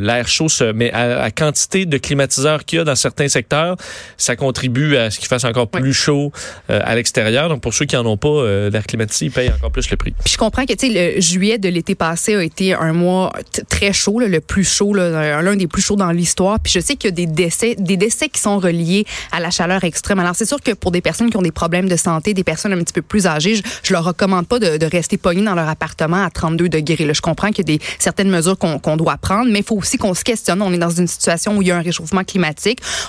l'air 0.00 0.28
chaud 0.28 0.48
se 0.48 0.64
met 0.72 0.92
à, 0.92 1.22
à 1.22 1.30
quantité 1.30 1.86
de 1.86 1.98
climatiseurs 1.98 2.64
qu'il 2.76 2.78
y 2.78 2.82
a 2.82 2.84
dans 2.84 2.96
certains 2.96 3.28
secteurs, 3.28 3.76
ça 4.16 4.36
contribue 4.36 4.96
à 4.96 5.10
ce 5.10 5.18
qu'il 5.18 5.28
fasse 5.28 5.44
encore 5.44 5.68
plus 5.68 5.92
chaud 5.92 6.32
euh, 6.70 6.80
à 6.84 6.94
l'extérieur. 6.94 7.48
Donc 7.48 7.60
pour 7.60 7.74
ceux 7.74 7.86
qui 7.86 7.96
en 7.96 8.06
ont 8.06 8.16
pas, 8.16 8.28
euh, 8.28 8.70
l'air 8.70 8.84
climatisé, 8.84 9.26
ils 9.26 9.32
payent 9.32 9.50
encore 9.50 9.70
plus 9.70 9.90
le 9.90 9.96
prix. 9.96 10.14
Puis 10.24 10.32
je 10.32 10.38
comprends 10.38 10.64
que 10.64 10.72
tu 10.72 10.92
sais 10.92 11.14
le 11.14 11.20
juillet 11.20 11.58
de 11.58 11.68
l'été 11.68 11.94
passé 11.94 12.34
a 12.34 12.42
été 12.42 12.74
un 12.74 12.92
mois 12.92 13.32
très 13.68 13.92
chaud, 13.92 14.20
là, 14.20 14.28
le 14.28 14.40
plus 14.40 14.64
chaud, 14.64 14.94
l'un 14.94 15.56
des 15.56 15.66
plus 15.66 15.82
chauds 15.82 15.96
dans 15.96 16.10
l'histoire. 16.10 16.60
Puis 16.60 16.72
je 16.72 16.80
sais 16.80 16.96
qu'il 16.96 17.10
y 17.10 17.12
a 17.12 17.16
des 17.16 17.26
décès, 17.26 17.74
des 17.78 17.96
décès 17.96 18.28
qui 18.28 18.40
sont 18.40 18.58
reliés 18.58 19.04
à 19.32 19.40
la 19.40 19.50
chaleur 19.50 19.84
extrême. 19.84 20.18
Alors 20.18 20.34
c'est 20.34 20.46
sûr 20.46 20.60
que 20.60 20.72
pour 20.72 20.90
des 20.90 21.00
personnes 21.00 21.30
qui 21.30 21.36
ont 21.36 21.42
des 21.42 21.52
problèmes 21.52 21.88
de 21.88 21.96
santé, 21.96 22.34
des 22.34 22.44
personnes 22.44 22.72
un 22.72 22.78
petit 22.78 22.92
peu 22.92 23.02
plus 23.02 23.26
âgées, 23.26 23.56
je, 23.56 23.62
je 23.82 23.92
leur 23.92 24.04
recommande 24.04 24.46
pas 24.46 24.58
de, 24.58 24.76
de 24.76 24.86
rester 24.86 25.16
pognées 25.16 25.44
dans 25.44 25.54
leur 25.54 25.68
appartement 25.68 26.24
à 26.24 26.30
32 26.30 26.68
degrés. 26.68 27.04
Là. 27.04 27.12
Je 27.12 27.20
comprends 27.20 27.48
qu'il 27.48 27.68
y 27.68 27.74
a 27.74 27.78
des 27.78 27.84
certaines 27.98 28.30
mesures 28.30 28.58
qu'on 28.58 28.78
qu'on 28.78 28.96
doit 28.96 29.16
prendre, 29.16 29.50
mais 29.50 29.60
il 29.60 29.64
faut 29.64 29.76
aussi 29.76 29.98
qu'on 29.98 30.14
se 30.14 30.24
questionne. 30.24 30.62
On 30.62 30.72
est 30.72 30.78
dans 30.78 30.90
une 30.90 31.06
situation 31.06 31.56
où 31.56 31.62
il 31.62 31.68
y 31.68 31.70
a 31.70 31.76
un 31.76 31.82
réchauffement 31.82 32.24
climatique. 32.24 32.55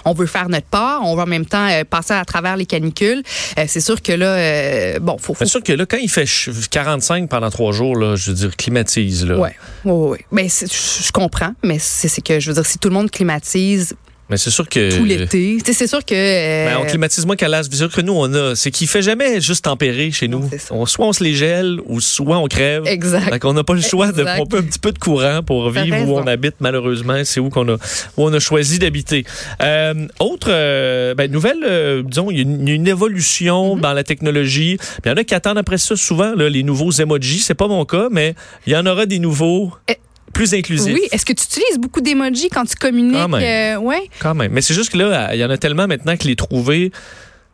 On 0.06 0.14
veut 0.14 0.26
faire 0.26 0.50
notre 0.50 0.68
part. 0.68 1.02
On 1.04 1.16
va 1.16 1.24
en 1.24 1.28
même 1.28 1.46
temps 1.46 1.68
euh, 1.70 1.84
passer 1.84 2.14
à 2.14 2.24
travers 2.26 2.58
les 2.58 2.66
canicules. 2.66 3.24
Euh, 3.58 3.66
c'est 3.68 3.80
sûr 3.82 4.02
que 4.02 4.12
là, 4.12 4.26
euh, 4.36 5.00
bon, 5.00 5.18
faut, 5.18 5.34
faut 5.34 5.44
C'est 5.46 5.50
sûr 5.52 5.64
que 5.64 5.74
là, 5.74 5.86
quand 5.86 5.98
il 5.98 6.10
fait 6.10 6.26
ch- 6.26 6.50
45 6.70 7.30
pendant 7.30 7.50
trois 7.50 7.72
jours, 7.72 7.96
là, 7.96 8.16
je 8.16 8.32
veux 8.32 8.36
dire, 8.36 8.56
climatise. 8.56 9.26
Là. 9.26 9.38
Ouais, 9.38 9.56
ouais. 9.86 10.26
Ben, 10.32 10.48
c'est- 10.50 10.72
je 10.72 11.12
comprends, 11.12 11.54
mais 11.64 11.78
c'est 11.80 12.08
c'est 12.08 12.22
que 12.22 12.40
je 12.40 12.50
veux 12.50 12.54
dire, 12.56 12.66
si 12.66 12.78
tout 12.80 12.90
le 12.90 12.94
monde 12.96 13.10
climatise, 13.12 13.96
Mais 14.30 14.38
c'est 14.38 14.50
sûr 14.50 14.68
que. 14.68 14.96
tout 14.98 15.06
l'été. 15.06 15.58
C'est 15.66 15.88
sûr 15.88 16.04
que. 16.04 16.14
euh, 16.14 16.66
Ben, 16.66 16.78
on 16.82 16.86
climatise 16.86 17.26
moins 17.26 17.36
qu'à 17.36 17.48
l'as. 17.48 17.64
C'est 17.64 17.76
sûr 17.76 17.92
que 17.92 18.02
nous, 18.02 18.14
on 18.14 18.34
a. 18.34 18.56
C'est 18.56 18.72
qu'il 18.72 18.88
fait 18.88 19.02
jamais 19.02 19.40
juste 19.42 19.66
tempérer 19.66 20.12
chez 20.12 20.28
nous. 20.28 20.50
On, 20.72 20.86
soit 20.86 21.06
on 21.06 21.14
se 21.14 21.24
les 21.24 21.34
gèle 21.34 21.80
ou 21.86 22.02
soit 22.02 22.38
on 22.38 22.48
crève. 22.48 22.84
Exact. 22.86 23.32
Donc, 23.32 23.46
on 23.46 23.54
n'a 23.54 23.64
pas 23.64 23.74
le 23.74 23.82
choix 23.82 24.12
de 24.12 24.24
pomper 24.38 24.58
un 24.58 24.64
petit 24.64 24.80
peu 24.80 24.92
de 24.92 25.00
courant 25.00 25.42
pour 25.44 25.70
vivre 25.70 25.98
où 26.08 26.18
on 26.18 26.28
habite, 26.28 26.56
malheureusement. 26.60 27.22
C'est 27.24 27.40
où 27.40 27.50
qu'on 27.50 27.68
a, 27.70 27.74
où 27.74 27.78
on 28.18 28.34
a 28.34 28.40
choisi 28.40 28.80
d'habiter. 28.80 29.26
Euh, 29.62 29.94
autre 30.20 30.48
euh, 30.50 31.14
ben, 31.16 31.32
nouvelle, 31.32 31.64
euh, 31.66 32.04
disons, 32.04 32.30
il 32.32 32.38
y 32.38 32.40
a 32.40 32.44
une, 32.44 32.68
une 32.68 32.88
évolution 32.88 33.28
Mm-hmm. 33.38 33.80
dans 33.82 33.94
la 33.94 34.04
technologie. 34.04 34.78
Il 35.04 35.10
y 35.10 35.12
en 35.12 35.18
a 35.18 35.24
qui 35.24 35.34
attendent 35.36 35.58
après 35.58 35.78
ça 35.78 35.96
souvent, 35.96 36.34
là, 36.36 36.50
les 36.50 36.64
nouveaux 36.64 36.92
emojis. 36.92 37.40
C'est 37.40 37.54
pas 37.56 37.68
mon 37.68 37.86
cas, 37.86 38.08
mais 38.12 38.36
il 38.66 38.74
y 38.74 38.76
en 38.76 38.86
aura 38.86 39.06
des 39.06 39.20
nouveaux 39.20 39.72
Eh, 39.90 39.98
plus 40.38 40.54
inclusifs. 40.54 40.94
Oui. 40.94 41.02
Est-ce 41.12 41.26
que 41.26 41.34
tu 41.34 41.44
utilises 41.46 41.78
beaucoup 41.80 42.02
d'emojis 42.02 42.50
quand 42.50 42.66
tu 42.66 42.76
communiques? 42.76 43.16
Quand 43.16 43.28
même. 43.28 43.78
euh, 43.78 43.80
ouais. 43.82 44.10
Quand 44.20 44.36
même. 44.36 44.52
Mais 44.52 44.62
c'est 44.62 44.74
juste 44.74 44.92
que 44.92 44.98
là, 44.98 45.34
il 45.34 45.40
y 45.40 45.46
en 45.46 45.50
a 45.50 45.58
tellement 45.58 45.88
maintenant 45.88 46.16
que 46.16 46.26
les 46.28 46.36
trouver, 46.36 46.92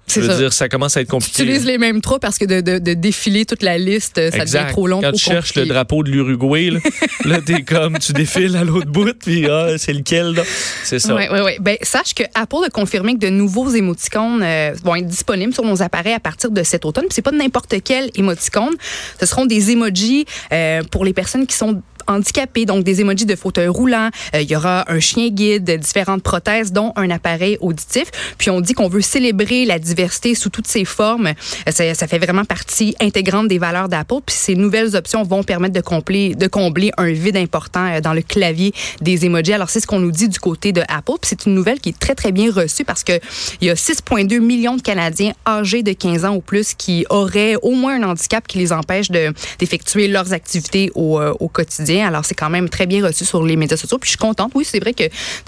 je 0.08 0.20
veux 0.20 0.28
ça. 0.28 0.38
dire, 0.38 0.52
ça 0.52 0.68
commence 0.68 0.98
à 0.98 1.02
être 1.02 1.08
Tu 1.08 1.12
compliqué. 1.12 1.44
utilises 1.44 1.66
les 1.66 1.78
mêmes 1.78 2.02
trois 2.02 2.20
parce 2.20 2.38
que 2.38 2.44
de, 2.44 2.60
de- 2.60 2.78
de 2.78 2.94
défiler 2.94 3.46
toute 3.46 3.64
la 3.64 3.78
liste, 3.78 4.16
ça 4.18 4.38
Exact. 4.38 4.60
devient 4.64 4.72
trop 4.74 4.86
long. 4.88 5.00
Quand 5.00 5.08
trop 5.12 5.18
tu 5.18 5.24
cherches 5.24 5.56
le 5.56 5.66
drapeau 5.66 6.04
de 6.04 6.12
l'Uruguay, 6.12 6.72
là, 6.72 6.80
là 7.26 7.40
t'es 7.40 7.62
comme, 7.64 7.98
tu 8.00 8.12
défiles 8.12 8.58
à 8.58 8.66
l'autre 8.66 8.88
bout, 8.92 9.14
puis 9.18 9.48
ah, 9.50 9.78
c'est 9.78 9.94
lequel, 9.94 10.34
là? 10.34 10.44
C'est 10.84 11.00
ça. 11.00 11.16
Oui, 11.16 11.24
oui, 11.32 11.40
oui. 11.46 11.52
Ben, 11.62 11.78
sache 11.84 12.14
que 12.14 12.24
Apple 12.36 12.58
a 12.66 12.70
confirmé 12.70 13.14
que 13.14 13.20
de 13.20 13.30
nouveaux 13.30 13.70
émoticônes 13.70 14.44
euh, 14.44 14.74
vont 14.84 14.96
être 14.96 15.08
disponibles 15.08 15.54
sur 15.54 15.64
nos 15.64 15.82
appareils 15.82 16.14
à 16.14 16.20
partir 16.20 16.52
de 16.52 16.64
cet 16.64 16.84
automne. 16.84 17.06
Puis 17.06 17.14
c'est 17.14 17.22
pas 17.22 17.32
n'importe 17.32 17.74
quel 17.86 18.10
émoticône. 18.16 18.74
Ce 19.22 19.26
seront 19.26 19.46
des 19.46 19.72
emojis 19.72 20.26
euh, 20.52 20.82
pour 20.92 21.06
les 21.06 21.14
personnes 21.14 21.48
qui 21.48 21.56
sont 21.56 21.82
handicapés, 22.08 22.66
donc 22.66 22.84
des 22.84 23.02
emojis 23.02 23.26
de 23.26 23.36
fauteuil 23.36 23.68
roulant. 23.68 24.10
Euh, 24.36 24.42
Il 24.42 24.50
y 24.50 24.56
aura 24.56 24.92
un 24.92 25.00
chien 25.00 25.30
guide, 25.30 25.70
différentes 25.80 26.24
prothèses, 26.24 26.72
dont 26.72 26.94
un 26.96 27.10
appareil 27.10 27.58
auditif. 27.62 28.06
Puis 28.38 28.50
on 28.50 28.62
dit 28.62 28.74
qu'on 28.74 28.90
veut 28.90 29.02
célébrer 29.02 29.66
la 29.66 29.80
diversité 29.80 30.36
sous 30.36 30.50
toutes 30.50 30.68
ses 30.68 30.86
formes. 30.86 31.28
Euh, 31.28 31.72
Ça, 31.72 31.94
ça 31.94 32.08
fait 32.08 32.20
vraiment 32.20 32.46
partie 32.46 32.96
intégrante 33.00 33.48
des 33.48 33.60
valeurs 33.60 33.90
d'Apple. 33.90 34.22
Puis 34.26 34.36
ces 34.36 34.56
nouvelles 34.56 34.96
options 34.96 35.24
vont 35.24 35.44
permettre 35.44 35.74
de 35.74 35.82
combler, 35.82 36.36
de 36.36 36.48
combler 36.48 36.92
un 36.98 37.12
vide 37.12 37.38
important 37.38 37.86
euh, 37.86 38.02
dans 38.02 38.14
le 38.14 38.22
clavier 38.22 38.74
des 39.02 39.26
emojis. 39.26 39.54
Alors 39.54 39.70
c'est 39.70 39.80
ce 39.80 39.88
qu'on 39.88 40.00
nous 40.00 40.12
dit 40.12 40.30
du 40.30 40.40
côté 40.40 40.72
de. 40.72 40.82
Puis 41.06 41.16
c'est 41.24 41.46
une 41.46 41.56
nouvelle 41.56 41.80
qui 41.80 41.90
est 41.90 42.00
très 42.00 42.16
très 42.16 42.32
bien 42.32 42.52
reçue 42.52 42.86
parce 42.86 43.04
que 43.04 43.14
il 43.62 43.68
y 43.68 43.70
a 43.70 43.74
6,2 43.74 44.40
millions 44.40 44.76
de 44.76 44.82
Canadiens 44.82 45.34
âgés 45.48 45.84
de 45.84 45.94
15 45.94 46.26
ans 46.26 46.36
ou 46.36 46.42
plus 46.42 46.74
qui 46.74 47.06
auraient 47.10 47.56
au 47.62 47.72
moins 47.72 48.02
un 48.02 48.10
handicap 48.10 48.48
qui 48.48 48.58
les 48.58 48.72
empêche 48.72 49.10
de 49.12 49.34
d'effectuer 49.60 50.08
leurs 50.08 50.34
activités 50.34 50.92
au 50.96 51.48
quotidien. 51.52 51.93
Alors 52.02 52.26
c'est 52.26 52.36
quand 52.36 52.50
même 52.50 52.70
très 52.70 52.86
bien 52.86 53.06
reçu 53.06 53.26
sur 53.26 53.44
les 53.44 53.56
médias 53.56 53.78
sociaux. 53.78 53.98
Puis 53.98 54.08
je 54.08 54.12
suis 54.12 54.18
contente. 54.18 54.52
Oui, 54.56 54.66
c'est 54.66 54.80
vrai 54.80 54.94
que 54.94 55.04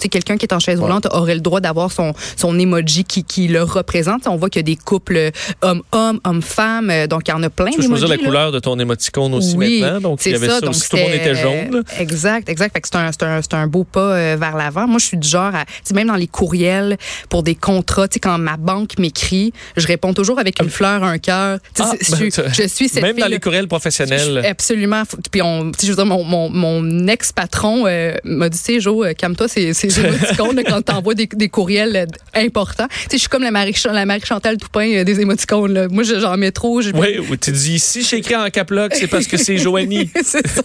quelqu'un 0.08 0.36
qui 0.36 0.46
est 0.46 0.52
en 0.54 0.58
chaise 0.60 0.78
roulante 0.80 1.06
aurait 1.12 1.34
le 1.34 1.40
droit 1.40 1.60
d'avoir 1.60 1.90
son 1.92 2.12
son 2.36 2.58
emoji 2.58 3.04
qui 3.04 3.24
qui 3.24 3.48
le 3.48 3.62
représente. 3.62 4.26
On 4.26 4.36
voit 4.36 4.50
qu'il 4.50 4.60
y 4.60 4.64
a 4.64 4.74
des 4.74 4.76
couples 4.76 5.30
homme-homme, 5.62 6.20
homme-femme. 6.24 6.90
euh, 6.90 7.06
Donc 7.06 7.22
il 7.28 7.30
y 7.30 7.34
en 7.34 7.42
a 7.42 7.50
plein 7.50 7.70
Tu 7.70 7.78
peux 7.78 7.86
choisir 7.86 8.08
la 8.08 8.16
là. 8.16 8.24
couleur 8.24 8.52
de 8.52 8.58
ton 8.58 8.78
émoticône 8.78 9.34
aussi 9.34 9.56
Oui, 9.56 9.80
maintenant? 9.80 10.00
Donc, 10.00 10.24
il 10.26 10.32
y 10.32 10.34
avait 10.34 10.46
ça, 10.48 10.60
donc 10.60 10.70
aussi. 10.70 10.88
Tout 10.88 10.96
le 10.96 11.02
monde 11.02 11.12
était 11.12 11.34
jaune. 11.34 11.76
euh, 11.76 11.82
Exact, 11.98 12.48
exact. 12.48 12.72
Fait 12.72 12.80
que 12.80 12.88
c'est 12.88 12.96
un, 13.24 13.30
un, 13.30 13.62
un 13.62 13.66
beau 13.66 13.84
pas 13.84 14.00
euh, 14.14 14.36
vers 14.38 14.56
l'avant. 14.56 14.86
Moi, 14.86 14.98
je 14.98 15.06
suis 15.06 15.16
du 15.16 15.28
genre 15.28 15.52
à, 15.54 15.64
même 15.94 16.08
dans 16.08 16.14
les 16.14 16.26
courriels 16.26 16.96
pour 17.28 17.42
des 17.42 17.54
contrats, 17.54 18.08
tu 18.08 18.14
sais, 18.14 18.20
quand 18.20 18.38
ma 18.38 18.56
banque 18.56 18.98
m'écrit, 18.98 19.52
je 19.76 19.86
réponds 19.86 20.12
toujours 20.14 20.38
avec 20.38 20.60
une 20.62 20.70
fleur, 20.70 21.02
un 21.02 21.18
cœur. 21.18 21.58
Ah, 21.78 21.92
ben, 21.92 21.98
je, 22.00 22.14
suis- 22.14 22.30
je 22.30 22.68
suis 22.68 22.88
cette 22.88 23.02
Même 23.02 23.16
dans 23.16 23.26
les 23.26 23.40
courriels 23.40 23.68
professionnels. 23.68 24.44
Absolument. 24.48 25.02
Puis 25.30 25.42
on, 25.42 25.72
je 25.80 25.86
veux 25.88 25.94
dire, 25.96 26.06
mon, 26.06 26.22
mon, 26.24 26.35
mon 26.50 27.06
ex-patron 27.08 27.84
euh, 27.86 28.14
m'a 28.24 28.48
dit, 28.48 28.58
tu 28.58 28.64
sais, 28.74 28.80
Jo, 28.80 29.04
euh, 29.04 29.12
calme-toi, 29.14 29.48
c'est 29.48 29.72
émoticônes 29.98 30.62
quand 30.66 30.82
t'envoies 30.82 31.14
des, 31.14 31.26
des 31.26 31.48
courriels 31.48 31.96
euh, 31.96 32.06
importants. 32.40 32.88
Tu 32.88 32.96
sais, 33.02 33.08
je 33.12 33.16
suis 33.18 33.28
comme 33.28 33.42
la 33.42 33.50
Marie, 33.50 33.74
la 33.92 34.06
Marie 34.06 34.20
Chantal 34.24 34.56
Toupin 34.56 35.02
des 35.04 35.20
émoticônes. 35.20 35.72
Là. 35.72 35.88
Moi, 35.88 36.02
je- 36.02 36.18
j'en 36.20 36.36
mets 36.36 36.52
trop. 36.52 36.80
Je, 36.80 36.90
Oui, 36.92 37.18
ou 37.18 37.36
tu 37.36 37.52
dis, 37.52 37.78
si 37.78 38.02
j'ai 38.02 38.18
écrit 38.18 38.36
en 38.36 38.48
caploc, 38.50 38.94
c'est 38.94 39.06
parce 39.06 39.26
que 39.26 39.36
c'est 39.36 39.56
Joanie. 39.58 40.10
c'est 40.22 40.46
ça. 40.46 40.62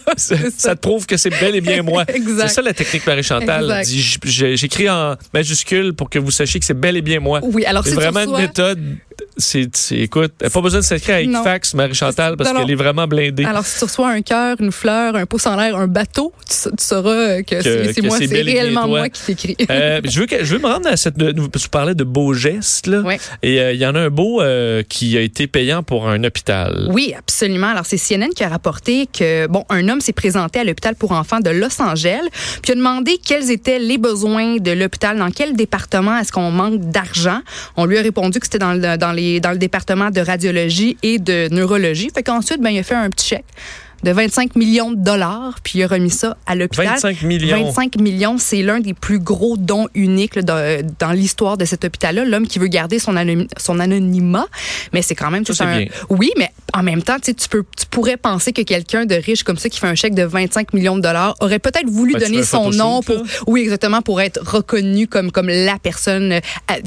ça, 0.58 0.76
te 0.76 0.80
prouve 0.82 1.06
que 1.06 1.18
c'est 1.18 1.30
bel 1.30 1.56
et 1.56 1.62
bien 1.62 1.82
moi. 1.84 2.06
C'est 2.08 2.48
ça 2.48 2.62
la 2.62 2.74
technique 2.74 3.04
j- 4.00 4.18
j'ai- 4.26 4.58
J'écris 4.58 4.90
en 4.90 5.16
majuscule 5.34 5.94
pour 5.94 6.10
que 6.10 6.20
vous 6.20 6.32
sachiez 6.32 6.60
que 6.60 6.66
c'est 6.66 6.74
bel 6.80 6.98
et 6.98 7.02
bien 7.02 7.20
moi. 7.20 7.40
Oui, 7.44 7.66
alors 7.66 7.84
C'est 7.84 7.92
si 7.92 7.96
vraiment 7.96 8.22
une 8.22 8.38
méthode. 8.42 8.80
C'est, 9.38 9.70
écoute, 9.92 10.34
pas 10.54 10.62
besoin 10.62 10.82
de 10.82 10.86
s'écrire 10.86 11.16
avec 11.16 11.30
Non. 11.30 11.44
fax, 11.44 11.74
Marie-Chantal, 11.74 12.36
parce 12.38 12.52
qu'elle 12.52 12.70
est 12.72 12.76
vraiment 12.76 13.08
blindée. 13.08 13.46
Alors, 13.46 13.66
si 13.66 13.78
tu 13.80 13.86
reçois 13.86 14.10
un 14.10 14.22
cœur, 14.22 14.58
une 14.60 14.72
fleur, 14.72 15.16
un 15.16 15.26
pouce 15.26 15.46
en 15.48 15.56
l'air, 15.56 15.76
un 15.76 15.88
bateau, 15.88 16.34
tu, 16.50 16.56
sa- 16.56 16.70
tu 16.72 16.84
sauras 16.84 17.42
que, 17.44 17.62
c'est 17.62 18.02
moi, 18.02 18.18
c'est 18.20 18.26
réellement 18.42 18.88
moi 18.88 19.10
qui 19.10 19.22
t'écris. 19.22 19.56
Euh, 19.70 20.02
je, 20.06 20.20
veux 20.20 20.26
que- 20.26 20.44
je 20.44 20.56
veux 20.56 20.62
me 20.62 20.68
rendre 20.68 20.88
à 20.88 20.98
cette. 20.98 21.16
Tu 21.18 21.70
parlais 21.70 21.96
de 21.96 22.04
beaux 22.04 22.34
gestes, 22.34 22.88
là. 22.88 23.00
Ouais. 23.02 23.20
Et 23.42 23.60
euh, 23.62 23.74
il 23.74 23.80
y 23.80 23.86
en 23.86 23.96
a 23.96 24.00
un 24.00 24.10
beau 24.10 24.42
euh, 24.42 24.84
qui 24.84 25.18
a 25.18 25.22
été 25.22 25.48
payant 25.48 25.84
pour 25.84 26.08
un 26.10 26.24
hôpital. 26.24 26.88
Oui, 26.92 27.14
absolument. 27.18 27.68
Alors, 27.68 27.86
c'est 27.86 27.98
CNN 27.98 28.30
qui 28.36 28.44
a 28.44 28.50
rapporté 28.50 29.08
que, 29.08 29.48
bon, 29.48 29.64
un 29.70 29.88
homme 29.90 30.02
s'est 30.02 30.14
présenté 30.14 30.60
à 30.60 30.64
l'hôpital 30.64 30.96
pour 30.96 31.12
enfants 31.14 31.40
de 31.40 31.50
Los 31.50 31.82
Angeles, 31.82 32.22
puis 32.62 32.74
a 32.74 32.76
demandé 32.76 33.18
quels 33.24 33.50
étaient 33.52 33.80
les 33.80 33.98
besoins 33.98 34.58
de 34.58 34.72
l'hôpital, 34.72 35.18
dans 35.18 35.32
quel 35.32 35.56
département 35.56 36.18
est-ce 36.18 36.32
qu'on 36.32 36.52
manque 36.52 36.82
d'argent. 36.82 37.42
On 37.78 37.86
lui 37.86 37.98
a 37.98 38.02
répondu 38.02 38.40
que 38.40 38.46
c'était 38.46 38.60
dans 38.60 38.72
dans, 38.98 39.12
les, 39.12 39.21
dans 39.42 39.52
le 39.52 39.58
département 39.58 40.10
de 40.10 40.22
radiologie 40.22 40.98
et 41.04 41.20
de 41.20 41.48
neurologie. 41.52 42.10
Fait 42.14 42.24
qu'ensuite, 42.24 42.62
ben, 42.62 42.70
il 42.70 42.80
a 42.80 42.84
fait 42.84 42.96
un 42.96 43.10
petit 43.10 43.28
chèque 43.28 43.46
de 44.04 44.12
25 44.12 44.56
millions 44.56 44.92
de 44.92 44.98
dollars, 45.04 45.60
puis 45.64 45.80
il 45.80 45.84
a 45.84 45.88
remis 45.88 46.10
ça 46.10 46.38
à 46.46 46.56
l'hôpital. 46.56 46.88
25 46.88 47.22
millions. 47.24 47.66
25 47.66 47.98
millions, 47.98 48.38
c'est 48.38 48.62
l'un 48.62 48.80
des 48.80 48.94
plus 48.94 49.20
gros 49.20 49.58
dons 49.58 49.88
uniques 49.96 50.36
là, 50.36 50.42
dans, 50.42 50.88
dans 51.00 51.12
l'histoire 51.12 51.58
de 51.58 51.66
cet 51.66 51.86
hôpital-là. 51.86 52.26
L'homme 52.26 52.48
qui 52.48 52.60
veut 52.60 52.68
garder 52.68 53.00
son, 53.00 53.16
anony- 53.16 53.48
son 53.58 53.80
anonymat, 53.80 54.48
mais 54.94 55.02
c'est 55.02 55.16
quand 55.16 55.30
même 55.32 55.46
Ça, 55.46 55.54
tout 55.54 55.58
c'est 55.58 55.64
un. 55.64 55.78
bien. 55.80 55.88
Oui, 56.10 56.32
mais 56.38 56.50
en 56.74 56.84
même 56.84 57.04
temps, 57.04 57.18
tu 57.20 57.34
peux, 57.50 57.64
tu 57.78 57.86
pourrais 57.90 58.18
penser 58.18 58.54
que 58.54 58.62
quelqu'un 58.62 59.06
de 59.06 59.16
riche 59.16 59.44
comme 59.44 59.58
ça 59.58 59.70
qui 59.70 59.80
fait 59.80 59.88
un 59.88 59.96
chèque 59.96 60.16
de 60.16 60.24
25 60.24 60.74
millions 60.74 60.96
de 60.96 61.02
dollars 61.02 61.36
aurait 61.40 61.60
peut-être 61.60 61.90
voulu 61.90 62.14
Ben, 62.14 62.22
donner 62.24 62.44
son 62.44 62.70
nom 62.72 63.02
pour, 63.02 63.22
oui, 63.48 63.62
exactement, 63.62 64.02
pour 64.02 64.22
être 64.22 64.40
reconnu 64.44 65.08
comme 65.08 65.32
comme 65.32 65.48
la 65.48 65.78
personne 65.80 66.34
euh, 66.34 66.40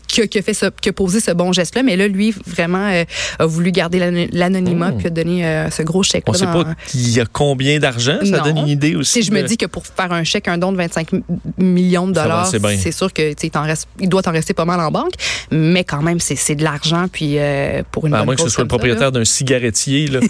qui, 0.08 0.22
a, 0.22 0.26
qui 0.26 0.38
a 0.38 0.42
fait 0.42 0.54
ce, 0.54 0.66
qui 0.80 0.88
a 0.88 0.92
posé 0.92 1.20
ce 1.20 1.30
bon 1.30 1.52
geste-là. 1.52 1.82
Mais 1.82 1.96
là, 1.96 2.08
lui, 2.08 2.34
vraiment, 2.46 2.88
euh, 2.88 3.04
a 3.38 3.46
voulu 3.46 3.70
garder 3.72 3.98
l'ano- 3.98 4.26
l'anonymat 4.32 4.90
Oh. 4.92 4.96
puis 4.98 5.06
a 5.06 5.10
donné 5.10 5.46
euh, 5.46 5.70
ce 5.70 5.82
gros 5.82 6.02
chèque. 6.02 6.24
On 6.26 6.32
sait 6.32 6.46
pas 6.46 6.64
il 7.08 7.16
y 7.16 7.20
a 7.20 7.26
combien 7.26 7.78
d'argent? 7.78 8.18
Ça 8.24 8.38
Non. 8.38 8.44
donne 8.44 8.58
une 8.58 8.68
idée 8.68 8.96
aussi. 8.96 9.12
Si 9.12 9.22
je 9.22 9.32
me 9.32 9.42
dis 9.42 9.56
que 9.56 9.66
pour 9.66 9.86
faire 9.86 10.12
un 10.12 10.24
chèque, 10.24 10.48
un 10.48 10.58
don 10.58 10.72
de 10.72 10.76
25 10.76 11.12
m- 11.12 11.22
millions 11.58 12.06
de 12.06 12.12
dollars, 12.12 12.46
c'est 12.78 12.92
sûr 12.92 13.12
que 13.12 13.34
reste, 13.64 13.88
il 14.00 14.08
doit 14.08 14.22
t'en 14.22 14.32
rester 14.32 14.54
pas 14.54 14.64
mal 14.64 14.80
en 14.80 14.90
banque, 14.90 15.12
mais 15.50 15.84
quand 15.84 16.02
même 16.02 16.18
c'est 16.20 16.54
de 16.54 16.64
l'argent 16.64 17.06
puis 17.12 17.38
euh, 17.38 17.82
pour 17.90 18.06
une 18.06 18.12
Ben, 18.12 18.20
à 18.20 18.24
moins 18.24 18.34
que 18.34 18.42
ce 18.42 18.48
soit 18.48 18.64
le 18.64 18.68
propriétaire 18.68 19.12
d'un 19.12 19.24
cigarettier. 19.24 20.06
Là. 20.08 20.20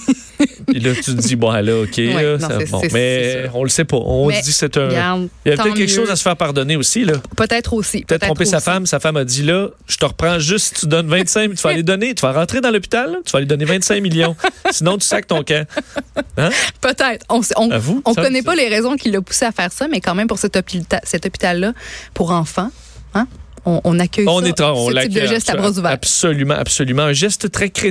Puis 0.67 0.81
là, 0.81 0.93
tu 0.95 1.03
te 1.03 1.11
dis, 1.21 1.37
bon, 1.37 1.51
là, 1.53 1.83
OK. 1.83 1.93
Ouais, 1.99 2.23
là, 2.23 2.39
non, 2.39 2.49
ça- 2.49 2.59
bon. 2.71 2.81
mais 2.93 3.45
on 3.53 3.63
le 3.65 3.69
sait 3.69 3.85
pas. 3.85 3.99
On 3.99 4.29
Mais 4.29 4.41
dit 4.41 4.51
c'est 4.53 4.77
un. 4.79 4.89
Regarde, 4.89 5.29
Il 5.45 5.51
y 5.51 5.53
a 5.53 5.57
peut-être 5.63 5.75
quelque 5.77 5.93
chose 5.93 6.11
à 6.11 6.17
se 6.17 6.23
faire 6.23 6.37
pardonner 6.37 6.75
aussi. 6.77 7.05
là. 7.05 7.13
Peut-être 7.37 7.75
aussi. 7.75 8.03
Peut-être 8.05 8.23
tromper 8.25 8.47
sa 8.47 8.61
femme. 8.61 8.87
Sa 8.87 8.99
femme 8.99 9.17
a 9.19 9.25
dit 9.25 9.43
là, 9.43 9.69
je 9.87 9.97
te 9.99 10.05
reprends 10.07 10.39
juste, 10.39 10.81
tu 10.81 10.87
donnes 10.87 11.07
25, 11.07 11.55
tu 11.55 11.63
vas 11.63 11.71
aller 11.71 11.83
donner, 11.83 12.15
tu 12.15 12.23
vas 12.23 12.33
rentrer 12.33 12.61
dans 12.63 12.71
l'hôpital, 12.71 13.19
tu 13.27 13.33
vas 13.33 13.39
aller 13.39 13.47
donner 13.47 13.67
25 13.67 14.01
millions. 14.03 14.35
Sinon, 14.71 14.97
tu 14.97 15.07
sacs 15.07 15.27
ton 15.27 15.43
camp. 15.45 15.67
Hein? 16.39 16.51
Peut-être. 16.81 17.25
On, 17.29 17.43
sait- 17.43 17.55
on, 17.57 18.15
connaît 18.15 18.43
pas 18.43 18.55
les 18.55 18.69
raisons 18.69 18.97
qui 18.97 19.11
l'ont 19.11 19.23
poussé 19.23 19.45
à 19.45 19.53
faire 19.53 19.73
ça, 19.73 19.89
mais 19.89 20.01
quand 20.01 20.15
même 20.15 20.29
pour 20.29 20.39
cet 20.39 20.57
hôpital, 20.57 21.01
cet 21.05 21.27
hôpital-là, 21.27 21.73
pour 22.13 22.31
enfants, 22.31 22.71
hein, 23.15 23.27
on, 23.65 23.81
on 23.85 23.99
accueille 23.99 24.27
On 24.29 24.41
ça, 24.41 24.47
est 24.49 24.61
on 24.61 24.91
ce 24.91 25.01
type 25.03 25.13
de 25.13 25.27
geste 25.27 25.51
à 25.51 25.57
bras 25.57 25.71
ouverts. 25.71 25.93
Absolument, 25.93 26.55
absolument. 26.55 27.03
Un 27.03 27.13
geste 27.13 27.51
très 27.51 27.71
chrétien. 27.71 27.83